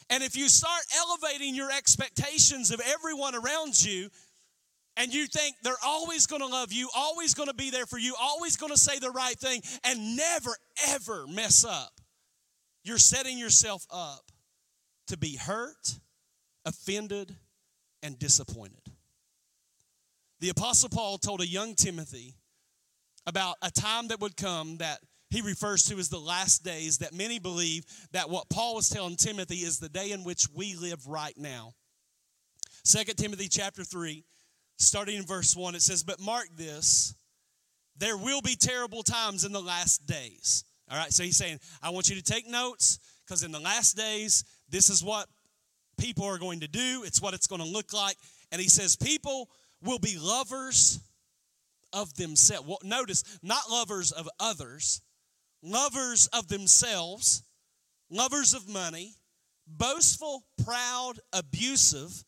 [0.09, 4.09] And if you start elevating your expectations of everyone around you,
[4.97, 7.97] and you think they're always going to love you, always going to be there for
[7.97, 10.55] you, always going to say the right thing, and never,
[10.87, 11.91] ever mess up,
[12.83, 14.31] you're setting yourself up
[15.07, 15.99] to be hurt,
[16.65, 17.35] offended,
[18.03, 18.91] and disappointed.
[20.39, 22.35] The Apostle Paul told a young Timothy
[23.25, 27.13] about a time that would come that he refers to as the last days, that
[27.13, 31.07] many believe that what Paul was telling Timothy is the day in which we live
[31.07, 31.73] right now.
[32.85, 34.23] 2 Timothy chapter 3,
[34.77, 37.15] starting in verse 1, it says, But mark this,
[37.97, 40.63] there will be terrible times in the last days.
[40.89, 43.97] All right, so he's saying, I want you to take notes because in the last
[43.97, 44.43] days,
[44.75, 45.29] this is what
[45.97, 48.17] people are going to do, it's what it's going to look like.
[48.51, 49.49] And he says, People
[49.81, 50.99] will be lovers
[51.93, 52.67] of themselves.
[52.67, 54.99] Well, notice, not lovers of others,
[55.63, 57.41] lovers of themselves,
[58.09, 59.13] lovers of money,
[59.65, 62.25] boastful, proud, abusive,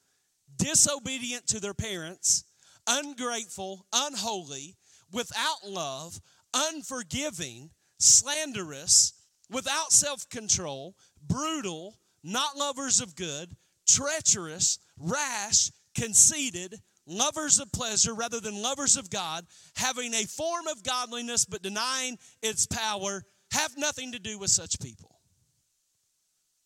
[0.56, 2.46] disobedient to their parents,
[2.88, 4.78] ungrateful, unholy,
[5.12, 6.22] without love,
[6.54, 9.12] unforgiving, slanderous,
[9.50, 13.56] without self control, brutal not lovers of good,
[13.88, 20.84] treacherous, rash, conceited, lovers of pleasure rather than lovers of God, having a form of
[20.84, 25.20] godliness but denying its power, have nothing to do with such people.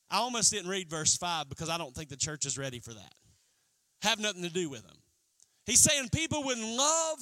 [0.10, 2.94] I almost didn't read verse 5 because I don't think the church is ready for
[2.94, 3.14] that.
[4.02, 4.98] Have nothing to do with them.
[5.66, 7.20] He's saying people would love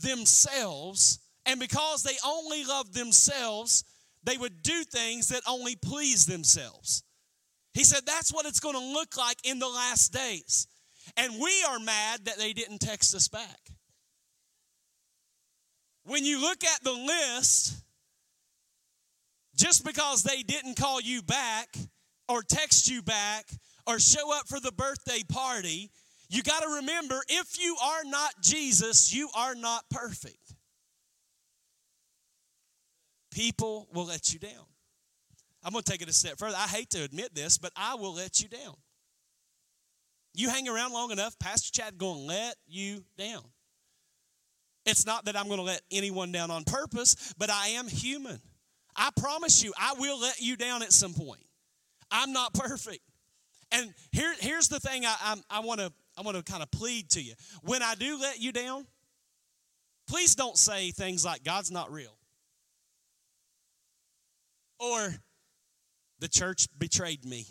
[0.00, 3.84] themselves, and because they only love themselves,
[4.22, 7.02] they would do things that only please themselves.
[7.72, 10.66] He said that's what it's going to look like in the last days.
[11.16, 13.70] And we are mad that they didn't text us back.
[16.04, 17.82] When you look at the list,
[19.56, 21.76] just because they didn't call you back
[22.28, 23.46] or text you back
[23.86, 25.90] or show up for the birthday party,
[26.28, 30.54] you got to remember if you are not Jesus, you are not perfect.
[33.30, 34.69] People will let you down.
[35.62, 36.56] I'm going to take it a step further.
[36.56, 38.74] I hate to admit this, but I will let you down.
[40.34, 43.42] You hang around long enough, Pastor Chad going to let you down.
[44.86, 48.40] It's not that I'm going to let anyone down on purpose, but I am human.
[48.96, 51.44] I promise you, I will let you down at some point.
[52.10, 53.00] I'm not perfect.
[53.72, 56.70] And here, here's the thing I, I, I want to I want to kind of
[56.70, 57.34] plead to you.
[57.62, 58.86] When I do let you down,
[60.08, 62.14] please don't say things like God's not real.
[64.78, 65.14] Or
[66.20, 67.46] the church betrayed me.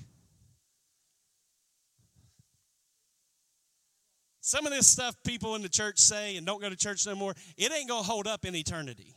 [4.42, 7.14] Some of this stuff people in the church say and don't go to church no
[7.14, 9.14] more, it ain't going to hold up in eternity.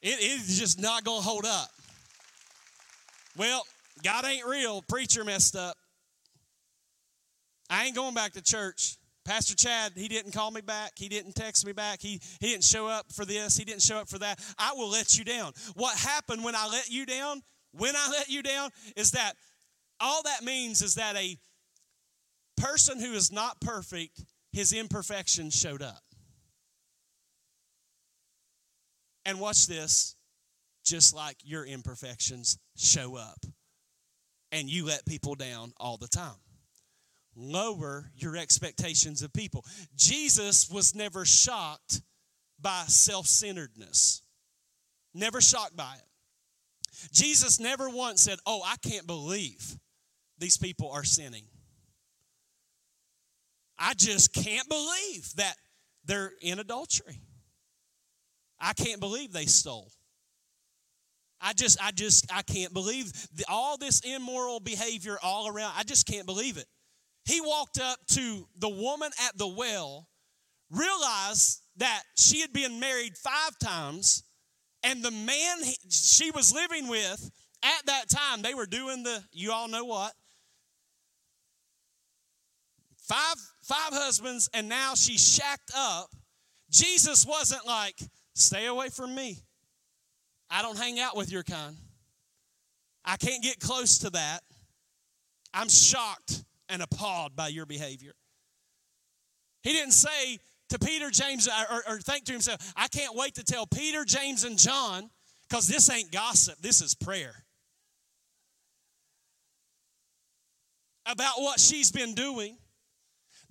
[0.00, 1.70] It is just not going to hold up.
[3.36, 3.62] Well,
[4.02, 4.82] God ain't real.
[4.82, 5.76] Preacher messed up.
[7.70, 8.96] I ain't going back to church.
[9.24, 10.92] Pastor Chad, he didn't call me back.
[10.96, 12.00] He didn't text me back.
[12.02, 13.56] He, he didn't show up for this.
[13.56, 14.38] He didn't show up for that.
[14.58, 15.52] I will let you down.
[15.74, 17.42] What happened when I let you down,
[17.76, 19.34] when I let you down, is that
[20.00, 21.36] all that means is that a
[22.56, 26.02] person who is not perfect, his imperfections showed up.
[29.26, 30.16] And watch this,
[30.84, 33.38] just like your imperfections show up.
[34.52, 36.34] And you let people down all the time.
[37.34, 39.64] Lower your expectations of people.
[39.96, 42.02] Jesus was never shocked
[42.60, 44.22] by self centeredness,
[45.14, 46.13] never shocked by it.
[47.12, 49.76] Jesus never once said, Oh, I can't believe
[50.38, 51.44] these people are sinning.
[53.78, 55.54] I just can't believe that
[56.04, 57.20] they're in adultery.
[58.60, 59.90] I can't believe they stole.
[61.40, 65.74] I just, I just, I can't believe the, all this immoral behavior all around.
[65.76, 66.66] I just can't believe it.
[67.26, 70.08] He walked up to the woman at the well,
[70.70, 74.22] realized that she had been married five times,
[74.84, 77.30] and the man he, she was living with
[77.62, 80.12] at that time, they were doing the, you all know what,
[82.98, 86.10] five five husbands and now she's shacked up.
[86.70, 87.98] Jesus wasn't like
[88.34, 89.38] stay away from me.
[90.50, 91.76] I don't hang out with your kind.
[93.04, 94.40] I can't get close to that.
[95.52, 98.14] I'm shocked and appalled by your behavior.
[99.62, 100.38] He didn't say
[100.74, 104.44] to peter james or, or think to himself i can't wait to tell peter james
[104.44, 105.08] and john
[105.48, 107.44] because this ain't gossip this is prayer
[111.06, 112.56] about what she's been doing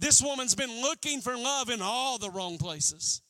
[0.04, 3.22] this woman's been looking for love in all the wrong places.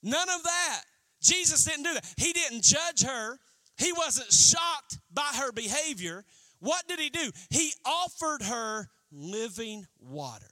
[0.00, 0.82] None of that.
[1.20, 2.04] Jesus didn't do that.
[2.16, 3.36] He didn't judge her.
[3.78, 6.24] He wasn't shocked by her behavior.
[6.60, 7.32] What did he do?
[7.50, 10.46] He offered her living water.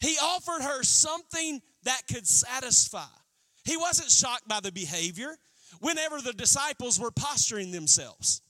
[0.00, 3.04] He offered her something that could satisfy.
[3.64, 5.36] He wasn't shocked by the behavior
[5.80, 8.42] whenever the disciples were posturing themselves.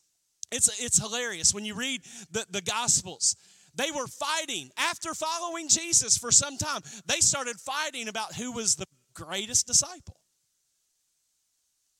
[0.52, 3.36] It's, it's hilarious when you read the, the Gospels.
[3.74, 4.70] They were fighting.
[4.76, 10.20] After following Jesus for some time, they started fighting about who was the greatest disciple.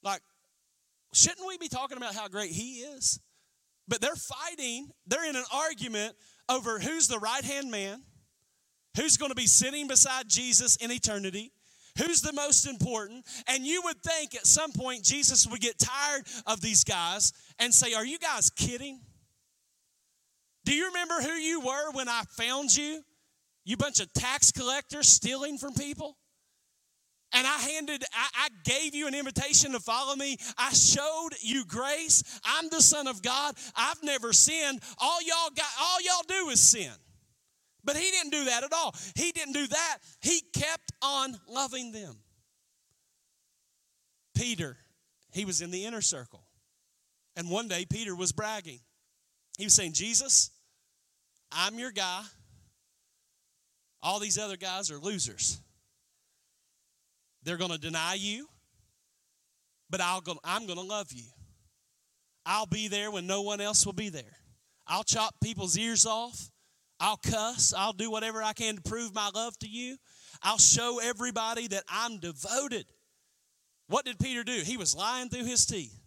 [0.02, 0.22] Like,
[1.12, 3.20] shouldn't we be talking about how great he is?
[3.86, 6.14] But they're fighting, they're in an argument
[6.48, 8.03] over who's the right hand man,
[8.97, 11.53] who's going to be sitting beside Jesus in eternity,
[11.99, 13.24] who's the most important.
[13.49, 17.72] And you would think at some point Jesus would get tired of these guys and
[17.72, 19.01] say, Are you guys kidding?
[20.64, 23.03] Do you remember who you were when I found you?
[23.64, 26.16] You bunch of tax collectors stealing from people?
[27.32, 30.36] And I handed, I, I, gave you an invitation to follow me.
[30.59, 32.24] I showed you grace.
[32.45, 33.55] I'm the Son of God.
[33.76, 34.80] I've never sinned.
[34.99, 36.91] All y'all got, all y'all do is sin.
[37.85, 38.95] But he didn't do that at all.
[39.14, 39.99] He didn't do that.
[40.20, 42.16] He kept on loving them.
[44.35, 44.76] Peter,
[45.33, 46.45] he was in the inner circle.
[47.37, 48.81] And one day Peter was bragging.
[49.59, 50.51] He was saying, Jesus,
[51.53, 52.22] I'm your guy.
[54.03, 55.61] All these other guys are losers.
[57.43, 58.49] They're going to deny you,
[59.89, 61.24] but I'll go, I'm going to love you.
[62.45, 64.37] I'll be there when no one else will be there.
[64.87, 66.49] I'll chop people's ears off.
[67.01, 67.72] I'll cuss.
[67.76, 69.96] I'll do whatever I can to prove my love to you.
[70.42, 72.86] I'll show everybody that I'm devoted.
[73.88, 74.61] What did Peter do?
[74.64, 75.98] He was lying through his teeth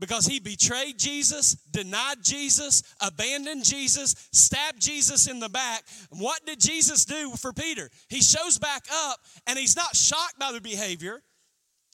[0.00, 5.84] because he betrayed Jesus, denied Jesus, abandoned Jesus, stabbed Jesus in the back.
[6.10, 7.88] What did Jesus do for Peter?
[8.08, 11.22] He shows back up and he's not shocked by the behavior.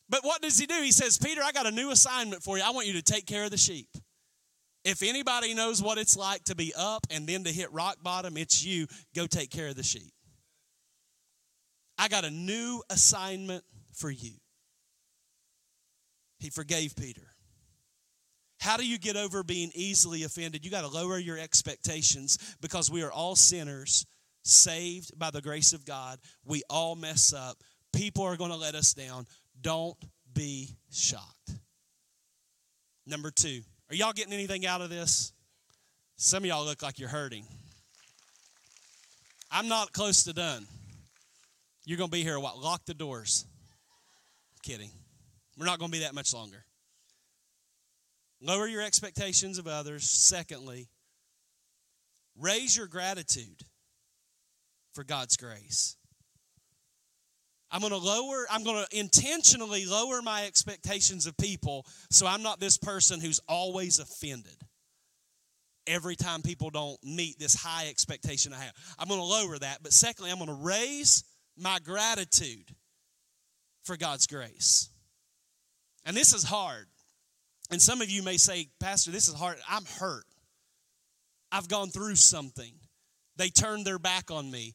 [0.09, 0.83] But what does he do?
[0.83, 2.65] He says, Peter, I got a new assignment for you.
[2.65, 3.89] I want you to take care of the sheep.
[4.85, 8.37] If anybody knows what it's like to be up and then to hit rock bottom,
[8.37, 8.87] it's you.
[9.15, 10.13] Go take care of the sheep.
[11.99, 13.63] I got a new assignment
[13.93, 14.33] for you.
[16.41, 17.23] He forgave Peter.
[18.59, 20.65] How do you get over being easily offended?
[20.65, 24.07] You got to lower your expectations because we are all sinners,
[24.45, 26.19] saved by the grace of God.
[26.45, 27.57] We all mess up.
[27.93, 29.27] People are going to let us down.
[29.61, 29.97] Don't
[30.33, 31.53] be shocked.
[33.07, 33.63] Number two,
[33.93, 35.35] are y'all getting anything out of this?
[36.17, 37.45] Some of y'all look like you're hurting.
[39.51, 40.67] I'm not close to done.
[41.85, 42.59] You're going to be here a while.
[42.59, 43.45] Lock the doors.
[44.63, 44.91] Kidding.
[45.59, 46.65] We're not going to be that much longer.
[48.41, 50.09] Lower your expectations of others.
[50.09, 50.89] Secondly,
[52.41, 53.65] raise your gratitude
[54.95, 55.97] for God's grace.
[57.73, 62.43] I'm going to lower, I'm going to intentionally lower my expectations of people so I'm
[62.43, 64.57] not this person who's always offended
[65.87, 68.75] every time people don't meet this high expectation I have.
[68.99, 69.79] I'm going to lower that.
[69.83, 71.25] But secondly, I'm going to raise
[71.57, 72.71] my gratitude
[73.83, 74.91] for God's grace.
[76.05, 76.87] And this is hard
[77.73, 79.57] and some of you may say, Pastor, this is hard.
[79.67, 80.27] I'm hurt.
[81.51, 82.75] I've gone through something.
[83.37, 84.75] They turned their back on me.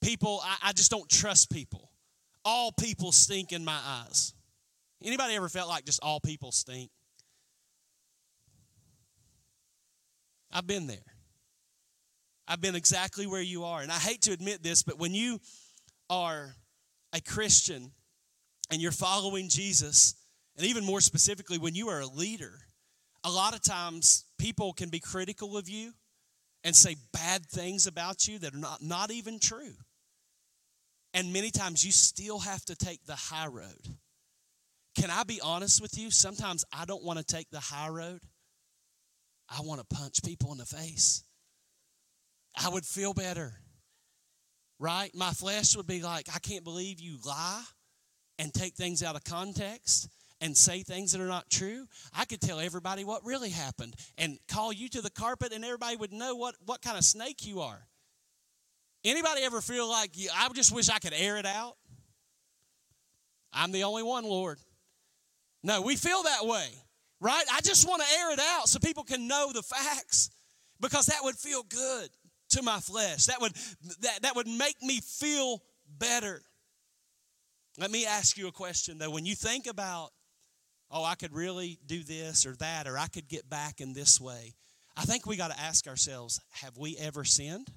[0.00, 1.87] People, I, I just don't trust people.
[2.44, 4.34] All people stink in my eyes.
[5.02, 6.90] Anybody ever felt like just all people stink?
[10.50, 10.98] I've been there.
[12.46, 13.82] I've been exactly where you are.
[13.82, 15.40] And I hate to admit this, but when you
[16.08, 16.54] are
[17.12, 17.90] a Christian
[18.70, 20.14] and you're following Jesus,
[20.56, 22.58] and even more specifically, when you are a leader,
[23.22, 25.92] a lot of times people can be critical of you
[26.64, 29.74] and say bad things about you that are not, not even true.
[31.14, 33.96] And many times you still have to take the high road.
[34.94, 36.10] Can I be honest with you?
[36.10, 38.20] Sometimes I don't want to take the high road.
[39.48, 41.22] I want to punch people in the face.
[42.60, 43.54] I would feel better,
[44.78, 45.10] right?
[45.14, 47.62] My flesh would be like, I can't believe you lie
[48.38, 50.08] and take things out of context
[50.40, 54.38] and say things that are not true, I could tell everybody what really happened and
[54.48, 57.60] call you to the carpet and everybody would know what, what kind of snake you
[57.60, 57.86] are.
[59.08, 61.76] Anybody ever feel like I just wish I could air it out?
[63.52, 64.58] I'm the only one, Lord.
[65.62, 66.68] No, we feel that way,
[67.20, 67.44] right?
[67.52, 70.30] I just want to air it out so people can know the facts
[70.80, 72.10] because that would feel good
[72.50, 73.26] to my flesh.
[73.26, 73.52] That would
[74.00, 75.62] that, that would make me feel
[75.98, 76.42] better.
[77.78, 79.10] Let me ask you a question though.
[79.10, 80.10] When you think about
[80.90, 84.20] oh, I could really do this or that, or I could get back in this
[84.20, 84.54] way.
[84.96, 87.70] I think we got to ask ourselves have we ever sinned?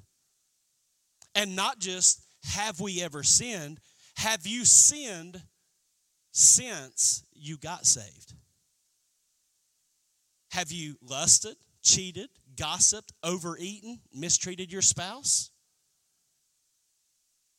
[1.36, 3.80] And not just have we ever sinned,
[4.18, 5.42] have you sinned
[6.32, 8.34] since you got saved?
[10.52, 15.50] Have you lusted, cheated, gossiped, overeaten, mistreated your spouse?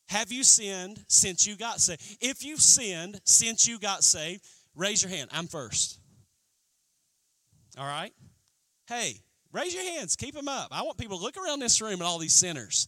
[0.09, 2.01] Have you sinned since you got saved?
[2.21, 4.45] If you've sinned since you got saved,
[4.75, 5.29] Raise your hand.
[5.31, 5.99] I'm first.
[7.77, 8.13] All right?
[8.87, 9.21] Hey,
[9.51, 10.15] raise your hands.
[10.15, 10.69] Keep them up.
[10.71, 12.87] I want people to look around this room at all these sinners.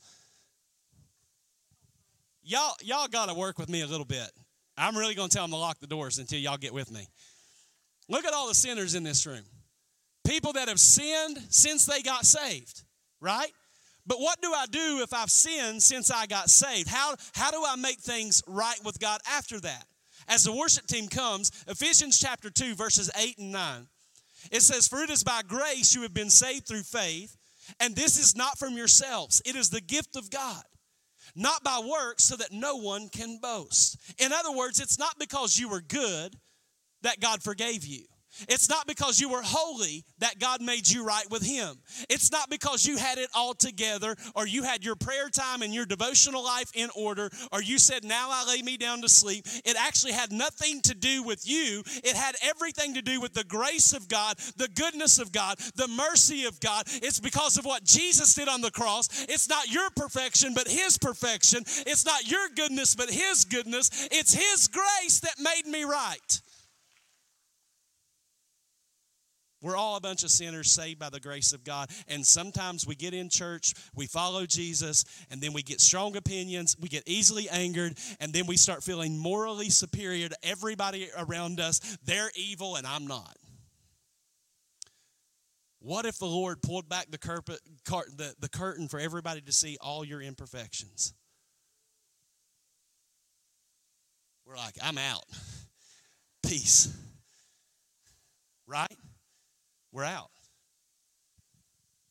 [2.45, 4.31] Y'all, y'all got to work with me a little bit.
[4.77, 7.07] I'm really going to tell them to lock the doors until y'all get with me.
[8.07, 9.43] Look at all the sinners in this room.
[10.27, 12.83] People that have sinned since they got saved,
[13.19, 13.51] right?
[14.05, 16.87] But what do I do if I've sinned since I got saved?
[16.87, 19.85] How, how do I make things right with God after that?
[20.27, 23.87] as the worship team comes, Ephesians chapter 2, verses 8 and 9.
[24.51, 27.35] It says, For it is by grace you have been saved through faith,
[27.79, 30.63] and this is not from yourselves, it is the gift of God,
[31.36, 33.97] not by works, so that no one can boast.
[34.19, 36.36] In other words, it's not because you were good
[37.01, 38.05] that God forgave you.
[38.49, 41.75] It's not because you were holy that God made you right with Him.
[42.09, 45.73] It's not because you had it all together or you had your prayer time and
[45.73, 49.45] your devotional life in order or you said, Now I lay me down to sleep.
[49.65, 51.83] It actually had nothing to do with you.
[52.03, 55.88] It had everything to do with the grace of God, the goodness of God, the
[55.88, 56.83] mercy of God.
[56.88, 59.25] It's because of what Jesus did on the cross.
[59.29, 61.63] It's not your perfection, but His perfection.
[61.65, 64.07] It's not your goodness, but His goodness.
[64.11, 66.41] It's His grace that made me right.
[69.62, 71.89] We're all a bunch of sinners saved by the grace of God.
[72.08, 76.76] And sometimes we get in church, we follow Jesus, and then we get strong opinions,
[76.80, 81.97] we get easily angered, and then we start feeling morally superior to everybody around us.
[82.06, 83.36] They're evil and I'm not.
[85.80, 87.58] What if the Lord pulled back the, curtain,
[88.18, 91.14] the, the curtain for everybody to see all your imperfections?
[94.45, 95.26] We're like, I'm out.
[96.43, 96.95] Peace.
[98.68, 98.97] Right?
[99.95, 100.29] We're out.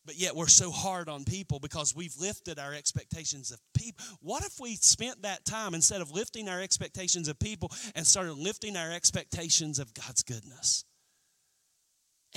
[0.05, 4.03] But yet we're so hard on people because we've lifted our expectations of people.
[4.21, 8.33] What if we spent that time instead of lifting our expectations of people and started
[8.33, 10.83] lifting our expectations of God's goodness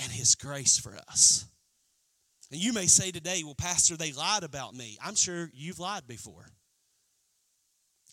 [0.01, 1.45] and His grace for us?
[2.51, 4.97] And you may say today, well, Pastor, they lied about me.
[5.03, 6.45] I'm sure you've lied before.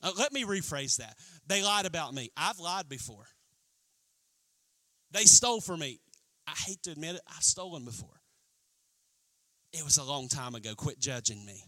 [0.03, 1.17] Uh, let me rephrase that.
[1.47, 2.31] They lied about me.
[2.37, 3.27] I've lied before.
[5.13, 6.01] They stole from me.
[6.47, 8.21] I hate to admit it, I've stolen before.
[9.73, 10.75] It was a long time ago.
[10.75, 11.63] Quit judging me.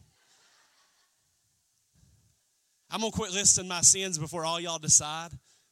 [2.91, 5.31] I'm going to quit listing my sins before all y'all decide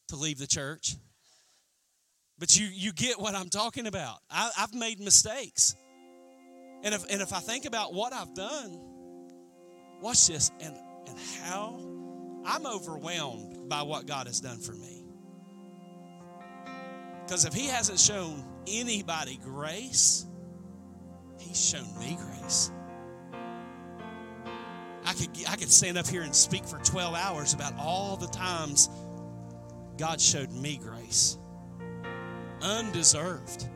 [0.09, 0.97] to leave the church.
[2.39, 4.19] But you, you get what I'm talking about.
[4.31, 5.75] I, have made mistakes.
[6.83, 8.79] And if, and if I think about what I've done,
[10.03, 10.77] watch this, and,
[11.09, 11.81] and how
[12.45, 15.06] I'm overwhelmed by what God has done for me.
[17.27, 20.27] Because if He hasn't shown anybody grace,
[21.41, 22.71] He's shown me grace.
[25.05, 28.29] I could, I could stand up here and speak for 12 hours about all the
[28.29, 28.89] times
[29.99, 31.39] God showed me grace.
[32.63, 33.69] Undeserved,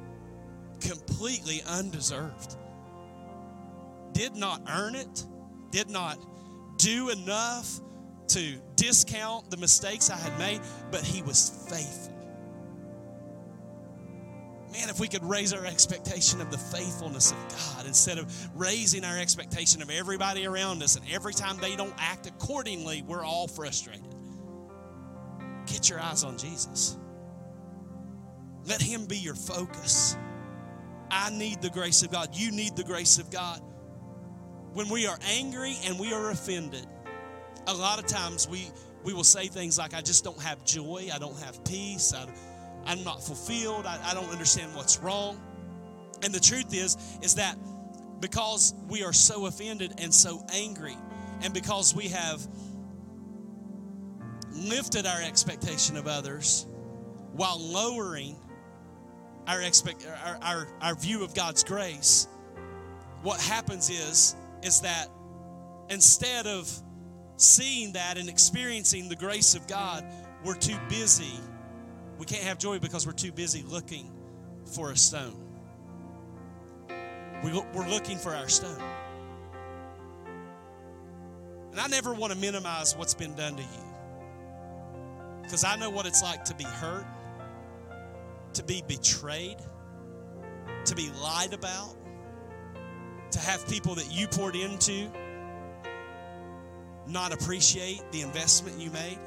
[0.80, 2.56] completely undeserved.
[4.12, 5.24] Did not earn it,
[5.70, 6.18] did not
[6.78, 7.80] do enough
[8.28, 10.60] to discount the mistakes I had made,
[10.92, 12.19] but He was faithful
[14.72, 19.04] man, if we could raise our expectation of the faithfulness of God instead of raising
[19.04, 23.48] our expectation of everybody around us, and every time they don't act accordingly, we're all
[23.48, 24.14] frustrated.
[25.66, 26.96] Get your eyes on Jesus.
[28.66, 30.16] Let Him be your focus.
[31.10, 32.28] I need the grace of God.
[32.32, 33.60] You need the grace of God.
[34.72, 36.86] When we are angry and we are offended,
[37.66, 38.68] a lot of times we,
[39.02, 42.26] we will say things like, I just don't have joy, I don't have peace, I,
[42.86, 43.86] I'm not fulfilled.
[43.86, 45.40] I, I don't understand what's wrong.
[46.22, 47.56] And the truth is, is that
[48.20, 50.96] because we are so offended and so angry,
[51.42, 52.46] and because we have
[54.52, 56.66] lifted our expectation of others
[57.32, 58.36] while lowering
[59.46, 62.28] our, expect, our, our, our view of God's grace,
[63.22, 65.06] what happens is, is that
[65.88, 66.70] instead of
[67.36, 70.04] seeing that and experiencing the grace of God,
[70.44, 71.38] we're too busy
[72.20, 74.12] we can't have joy because we're too busy looking
[74.66, 75.42] for a stone.
[77.42, 78.82] We, we're looking for our stone.
[81.70, 83.84] And I never want to minimize what's been done to you.
[85.40, 87.06] Because I know what it's like to be hurt,
[88.52, 89.56] to be betrayed,
[90.84, 91.96] to be lied about,
[93.30, 95.08] to have people that you poured into
[97.06, 99.18] not appreciate the investment you made.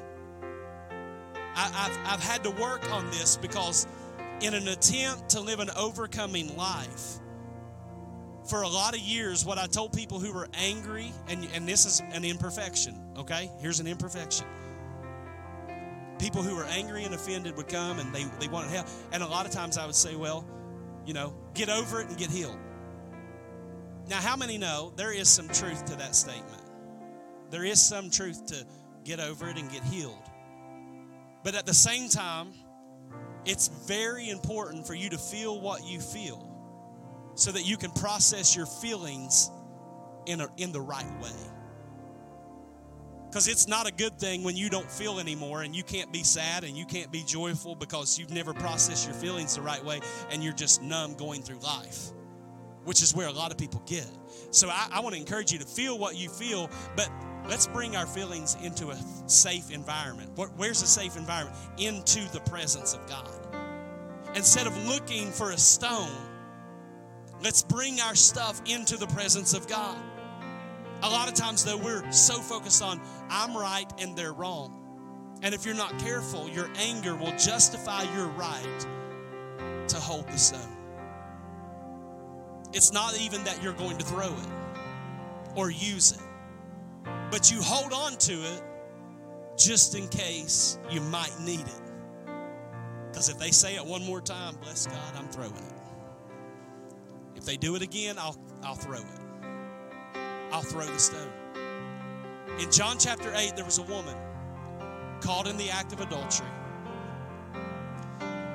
[1.54, 3.86] I, have I've had to work on this because,
[4.40, 7.20] in an attempt to live an overcoming life,
[8.44, 11.86] for a lot of years, what I told people who were angry, and, and this
[11.86, 13.50] is an imperfection, okay?
[13.60, 14.46] Here's an imperfection.
[16.18, 18.86] People who were angry and offended would come and they, they wanted help.
[19.12, 20.46] And a lot of times I would say, well,
[21.06, 22.58] you know, get over it and get healed.
[24.08, 26.62] Now, how many know there is some truth to that statement?
[27.50, 28.66] There is some truth to
[29.04, 30.22] get over it and get healed.
[31.44, 32.52] But at the same time,
[33.44, 36.50] it's very important for you to feel what you feel
[37.34, 39.50] so that you can process your feelings
[40.26, 41.30] in, a, in the right way.
[43.28, 46.22] Because it's not a good thing when you don't feel anymore and you can't be
[46.22, 50.00] sad and you can't be joyful because you've never processed your feelings the right way
[50.30, 52.12] and you're just numb going through life,
[52.84, 54.06] which is where a lot of people get.
[54.52, 57.10] So I, I want to encourage you to feel what you feel, but
[57.46, 60.30] Let's bring our feelings into a safe environment.
[60.56, 61.56] Where's a safe environment?
[61.78, 63.28] Into the presence of God.
[64.34, 66.10] instead of looking for a stone,
[67.42, 69.96] let's bring our stuff into the presence of God.
[71.02, 74.80] A lot of times, though, we're so focused on I'm right and they're wrong.
[75.42, 78.86] And if you're not careful, your anger will justify your right
[79.88, 80.60] to hold the stone.
[82.72, 84.48] It's not even that you're going to throw it
[85.54, 86.20] or use it,
[87.34, 88.62] but you hold on to it
[89.56, 91.82] just in case you might need it.
[93.08, 95.72] Because if they say it one more time, bless God, I'm throwing it.
[97.34, 100.16] If they do it again, I'll, I'll throw it.
[100.52, 101.32] I'll throw the stone.
[102.60, 104.14] In John chapter 8, there was a woman
[105.20, 106.46] caught in the act of adultery.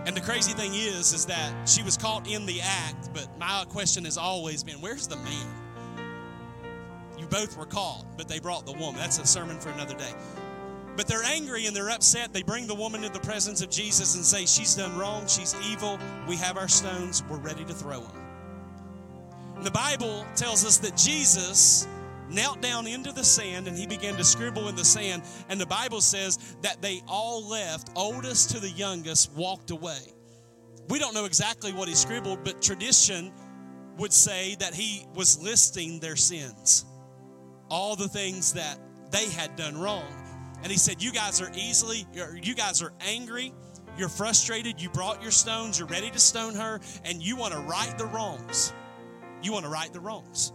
[0.05, 3.65] And the crazy thing is, is that she was caught in the act, but my
[3.67, 5.58] question has always been, where's the man?
[7.29, 8.95] Both were caught, but they brought the woman.
[8.95, 10.11] That's a sermon for another day.
[10.95, 12.33] But they're angry and they're upset.
[12.33, 15.27] They bring the woman to the presence of Jesus and say, She's done wrong.
[15.27, 15.97] She's evil.
[16.27, 17.23] We have our stones.
[17.29, 18.21] We're ready to throw them.
[19.55, 21.87] And the Bible tells us that Jesus
[22.29, 25.23] knelt down into the sand and he began to scribble in the sand.
[25.49, 29.99] And the Bible says that they all left, oldest to the youngest, walked away.
[30.89, 33.31] We don't know exactly what he scribbled, but tradition
[33.97, 36.85] would say that he was listing their sins,
[37.69, 38.79] all the things that
[39.11, 40.05] they had done wrong.
[40.61, 42.05] And he said, You guys are easily,
[42.41, 43.53] you guys are angry,
[43.97, 47.59] you're frustrated, you brought your stones, you're ready to stone her, and you want to
[47.59, 48.73] right the wrongs.
[49.41, 50.51] You want to right the wrongs.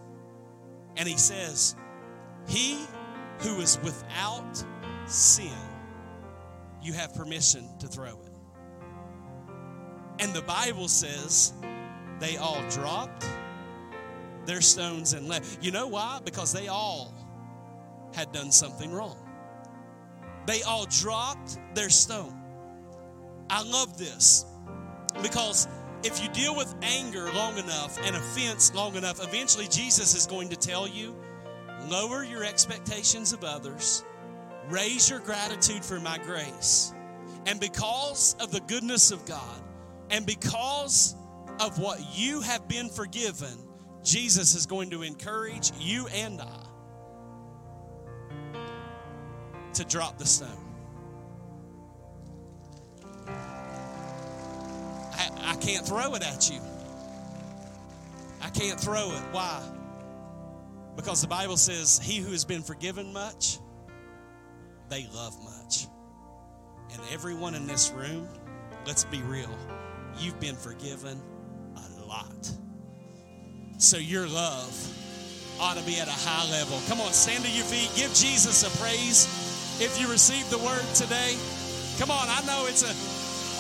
[0.97, 1.77] And he says,
[2.47, 2.79] He
[3.41, 4.65] who is without
[5.07, 5.53] sin,
[6.83, 8.35] you have permission to throw it.
[10.21, 11.53] And the Bible says
[12.21, 13.27] they all dropped
[14.47, 15.63] their stones and left.
[15.63, 16.21] You know why?
[16.25, 17.15] Because they all
[18.15, 19.19] had done something wrong.
[20.47, 22.35] They all dropped their stone.
[23.51, 24.45] I love this
[25.23, 25.69] because
[26.03, 30.49] if you deal with anger long enough and offense long enough, eventually Jesus is going
[30.51, 31.17] to tell you
[31.89, 34.05] lower your expectations of others,
[34.69, 36.93] raise your gratitude for my grace.
[37.47, 39.63] And because of the goodness of God,
[40.11, 41.17] and because
[41.61, 43.59] of what you have been forgiven,
[44.05, 46.67] Jesus is going to encourage you and I
[49.73, 50.51] to drop the stone.
[53.27, 56.61] I, I can't throw it at you.
[58.43, 59.23] I can't throw it.
[59.33, 59.63] Why?
[60.97, 63.59] Because the Bible says, He who has been forgiven much,
[64.91, 65.87] they love much.
[66.93, 68.29] And everyone in this room,
[68.87, 69.59] let's be real,
[70.19, 71.21] you've been forgiven
[71.75, 72.51] a lot.
[73.79, 74.73] So your love
[75.61, 76.81] ought to be at a high level.
[76.89, 77.91] Come on, stand to your feet.
[77.97, 79.27] Give Jesus a praise
[79.81, 81.37] if you received the word today.
[81.99, 82.93] Come on, I know it's a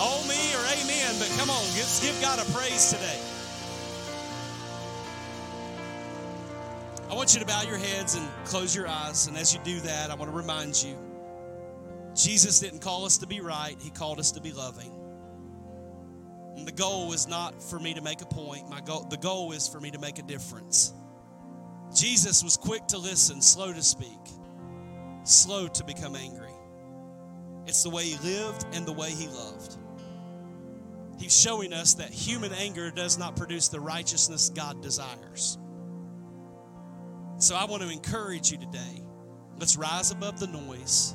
[0.00, 3.20] oh me or amen, but come on, give God a praise today.
[7.10, 9.28] I want you to bow your heads and close your eyes.
[9.28, 10.96] And as you do that, I want to remind you
[12.14, 15.03] Jesus didn't call us to be right, He called us to be loving.
[16.56, 19.52] And the goal is not for me to make a point, My goal, the goal
[19.52, 20.92] is for me to make a difference.
[21.94, 24.18] Jesus was quick to listen, slow to speak,
[25.24, 26.52] slow to become angry.
[27.66, 29.76] It's the way He lived and the way He loved.
[31.18, 35.58] He's showing us that human anger does not produce the righteousness God desires.
[37.38, 39.02] So I want to encourage you today.
[39.58, 41.14] Let's rise above the noise.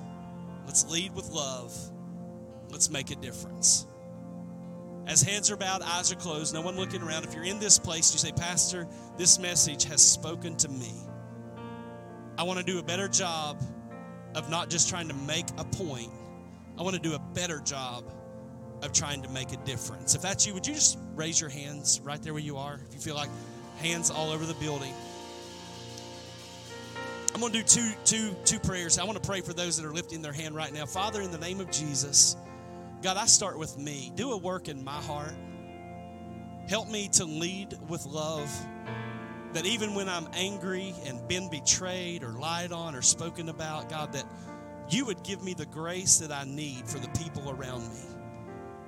[0.65, 1.75] Let's lead with love.
[2.69, 3.85] Let's make a difference.
[5.09, 7.23] As heads are bowed, eyes are closed, no one looking around.
[7.23, 8.87] If you're in this place, you say, Pastor,
[9.17, 10.93] this message has spoken to me.
[12.37, 13.59] I want to do a better job
[14.35, 16.11] of not just trying to make a point,
[16.77, 18.03] I want to do a better job
[18.83, 20.13] of trying to make a difference.
[20.13, 22.79] If that's you, would you just raise your hands right there where you are?
[22.87, 23.29] If you feel like
[23.79, 24.93] hands all over the building.
[27.33, 28.99] I'm going to do two, two, two prayers.
[28.99, 30.85] I want to pray for those that are lifting their hand right now.
[30.85, 32.35] Father, in the name of Jesus,
[33.01, 34.11] God, I start with me.
[34.15, 35.33] Do a work in my heart.
[36.67, 38.51] Help me to lead with love.
[39.53, 44.13] That even when I'm angry and been betrayed or lied on or spoken about, God,
[44.13, 44.25] that
[44.89, 48.01] you would give me the grace that I need for the people around me.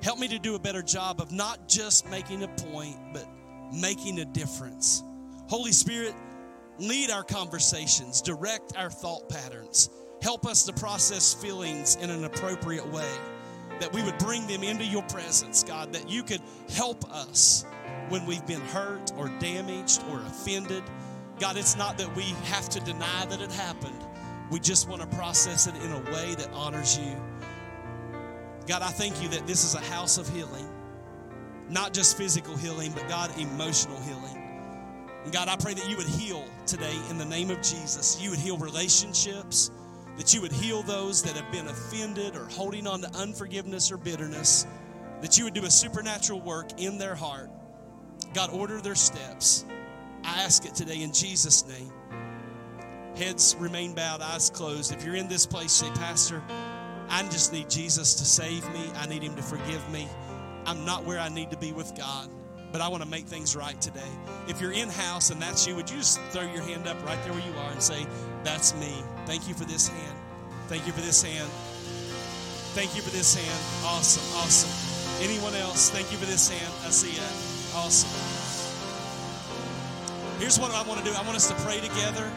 [0.04, 3.26] Help me to do a better job of not just making a point, but
[3.72, 5.04] making a difference.
[5.48, 6.16] Holy Spirit,
[6.80, 9.90] lead our conversations, direct our thought patterns,
[10.22, 13.10] help us to process feelings in an appropriate way,
[13.82, 16.42] that we would bring them into your presence, God, that you could
[16.74, 17.66] help us
[18.10, 20.84] when we've been hurt or damaged or offended.
[21.40, 24.00] God, it's not that we have to deny that it happened.
[24.52, 27.16] We just want to process it in a way that honors you.
[28.68, 30.68] God, I thank you that this is a house of healing.
[31.72, 34.38] not just physical healing, but God, emotional healing.
[35.24, 38.22] And God, I pray that you would heal today in the name of Jesus.
[38.22, 39.72] You would heal relationships,
[40.22, 43.98] that you would heal those that have been offended or holding on to unforgiveness or
[43.98, 44.68] bitterness,
[45.20, 47.50] that you would do a supernatural work in their heart.
[48.36, 49.66] God, order their steps.
[50.24, 51.92] I ask it today in Jesus' name.
[53.16, 54.94] Heads remain bowed, eyes closed.
[54.94, 56.44] If you're in this place, say, Pastor,
[57.10, 58.92] I just need Jesus to save me.
[58.98, 60.08] I need him to forgive me.
[60.68, 62.30] I'm not where I need to be with God,
[62.72, 64.12] but I want to make things right today.
[64.48, 67.22] If you're in house and that's you, would you just throw your hand up right
[67.24, 68.06] there where you are and say,
[68.44, 69.04] That's me.
[69.26, 70.18] Thank you for this hand.
[70.68, 71.50] Thank you for this hand.
[72.74, 73.86] Thank you for this hand.
[73.86, 74.72] Awesome, awesome.
[75.22, 75.90] Anyone else?
[75.90, 76.74] Thank you for this hand.
[76.86, 77.76] I see it.
[77.76, 78.10] Awesome.
[80.40, 82.32] Here's what I want to do I want us to pray together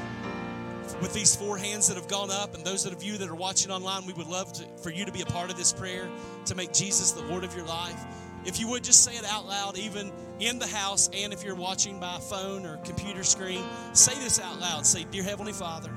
[1.00, 3.70] with these four hands that have gone up, and those of you that are watching
[3.70, 6.08] online, we would love to, for you to be a part of this prayer
[6.46, 8.04] to make Jesus the Lord of your life.
[8.44, 11.54] If you would just say it out loud, even in the house, and if you're
[11.54, 13.62] watching by phone or computer screen,
[13.92, 14.86] say this out loud.
[14.86, 15.90] Say, Dear Heavenly Father,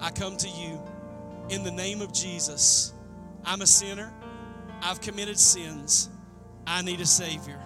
[0.00, 0.80] I come to you
[1.48, 2.92] in the name of Jesus.
[3.44, 4.12] I'm a sinner.
[4.82, 6.08] I've committed sins.
[6.66, 7.60] I need a Savior.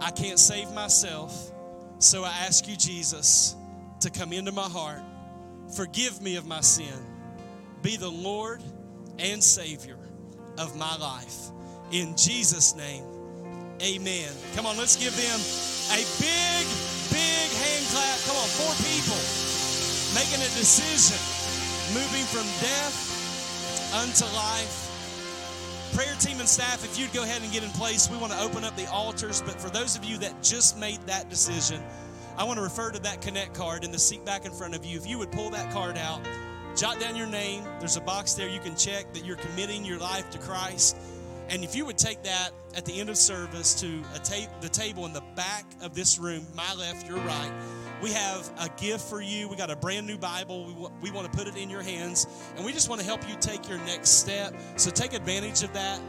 [0.00, 1.52] I can't save myself.
[1.98, 3.54] So I ask you, Jesus,
[4.00, 5.02] to come into my heart
[5.74, 6.94] Forgive me of my sin.
[7.82, 8.62] Be the Lord
[9.18, 9.98] and Savior
[10.58, 11.50] of my life.
[11.90, 13.04] In Jesus' name,
[13.82, 14.30] amen.
[14.54, 15.38] Come on, let's give them
[15.92, 16.64] a big,
[17.12, 18.18] big hand clap.
[18.26, 19.18] Come on, four people
[20.14, 21.20] making a decision,
[21.92, 24.82] moving from death unto life.
[25.94, 28.40] Prayer team and staff, if you'd go ahead and get in place, we want to
[28.40, 29.42] open up the altars.
[29.42, 31.82] But for those of you that just made that decision,
[32.36, 34.84] I want to refer to that Connect card in the seat back in front of
[34.84, 34.98] you.
[34.98, 36.20] If you would pull that card out,
[36.76, 37.64] jot down your name.
[37.78, 40.96] There's a box there you can check that you're committing your life to Christ.
[41.48, 45.06] And if you would take that at the end of service to ta- the table
[45.06, 47.52] in the back of this room, my left, your right,
[48.02, 49.48] we have a gift for you.
[49.48, 50.66] We got a brand new Bible.
[50.66, 52.26] We, w- we want to put it in your hands,
[52.56, 54.54] and we just want to help you take your next step.
[54.76, 56.00] So take advantage of that.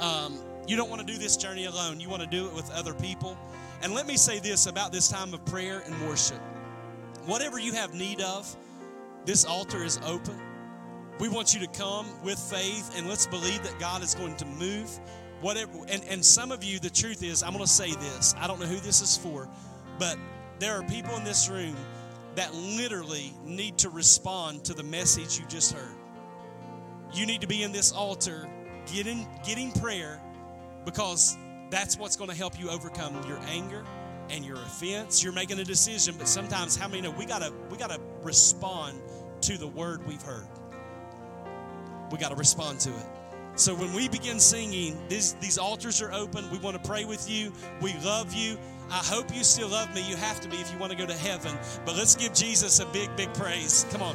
[0.00, 2.70] Um, you don't want to do this journey alone, you want to do it with
[2.70, 3.36] other people.
[3.82, 6.38] And let me say this about this time of prayer and worship
[7.26, 8.54] whatever you have need of,
[9.24, 10.40] this altar is open.
[11.18, 14.46] We want you to come with faith and let's believe that God is going to
[14.46, 14.90] move.
[15.40, 18.34] Whatever, and, and some of you, the truth is, I'm going to say this.
[18.38, 19.48] I don't know who this is for,
[19.98, 20.16] but
[20.58, 21.76] there are people in this room
[22.36, 25.96] that literally need to respond to the message you just heard.
[27.12, 28.48] You need to be in this altar
[28.86, 30.20] getting, getting prayer
[30.84, 31.36] because
[31.70, 33.84] that's what's going to help you overcome your anger
[34.30, 35.22] and your offense.
[35.22, 39.00] You're making a decision, but sometimes how many know we gotta we gotta respond
[39.42, 40.46] to the word we've heard.
[42.12, 43.06] We gotta respond to it.
[43.54, 46.50] So when we begin singing, these, these altars are open.
[46.50, 47.52] We want to pray with you.
[47.80, 48.58] We love you.
[48.90, 50.08] I hope you still love me.
[50.08, 51.56] You have to be if you want to go to heaven.
[51.84, 53.86] But let's give Jesus a big, big praise.
[53.90, 54.14] Come on.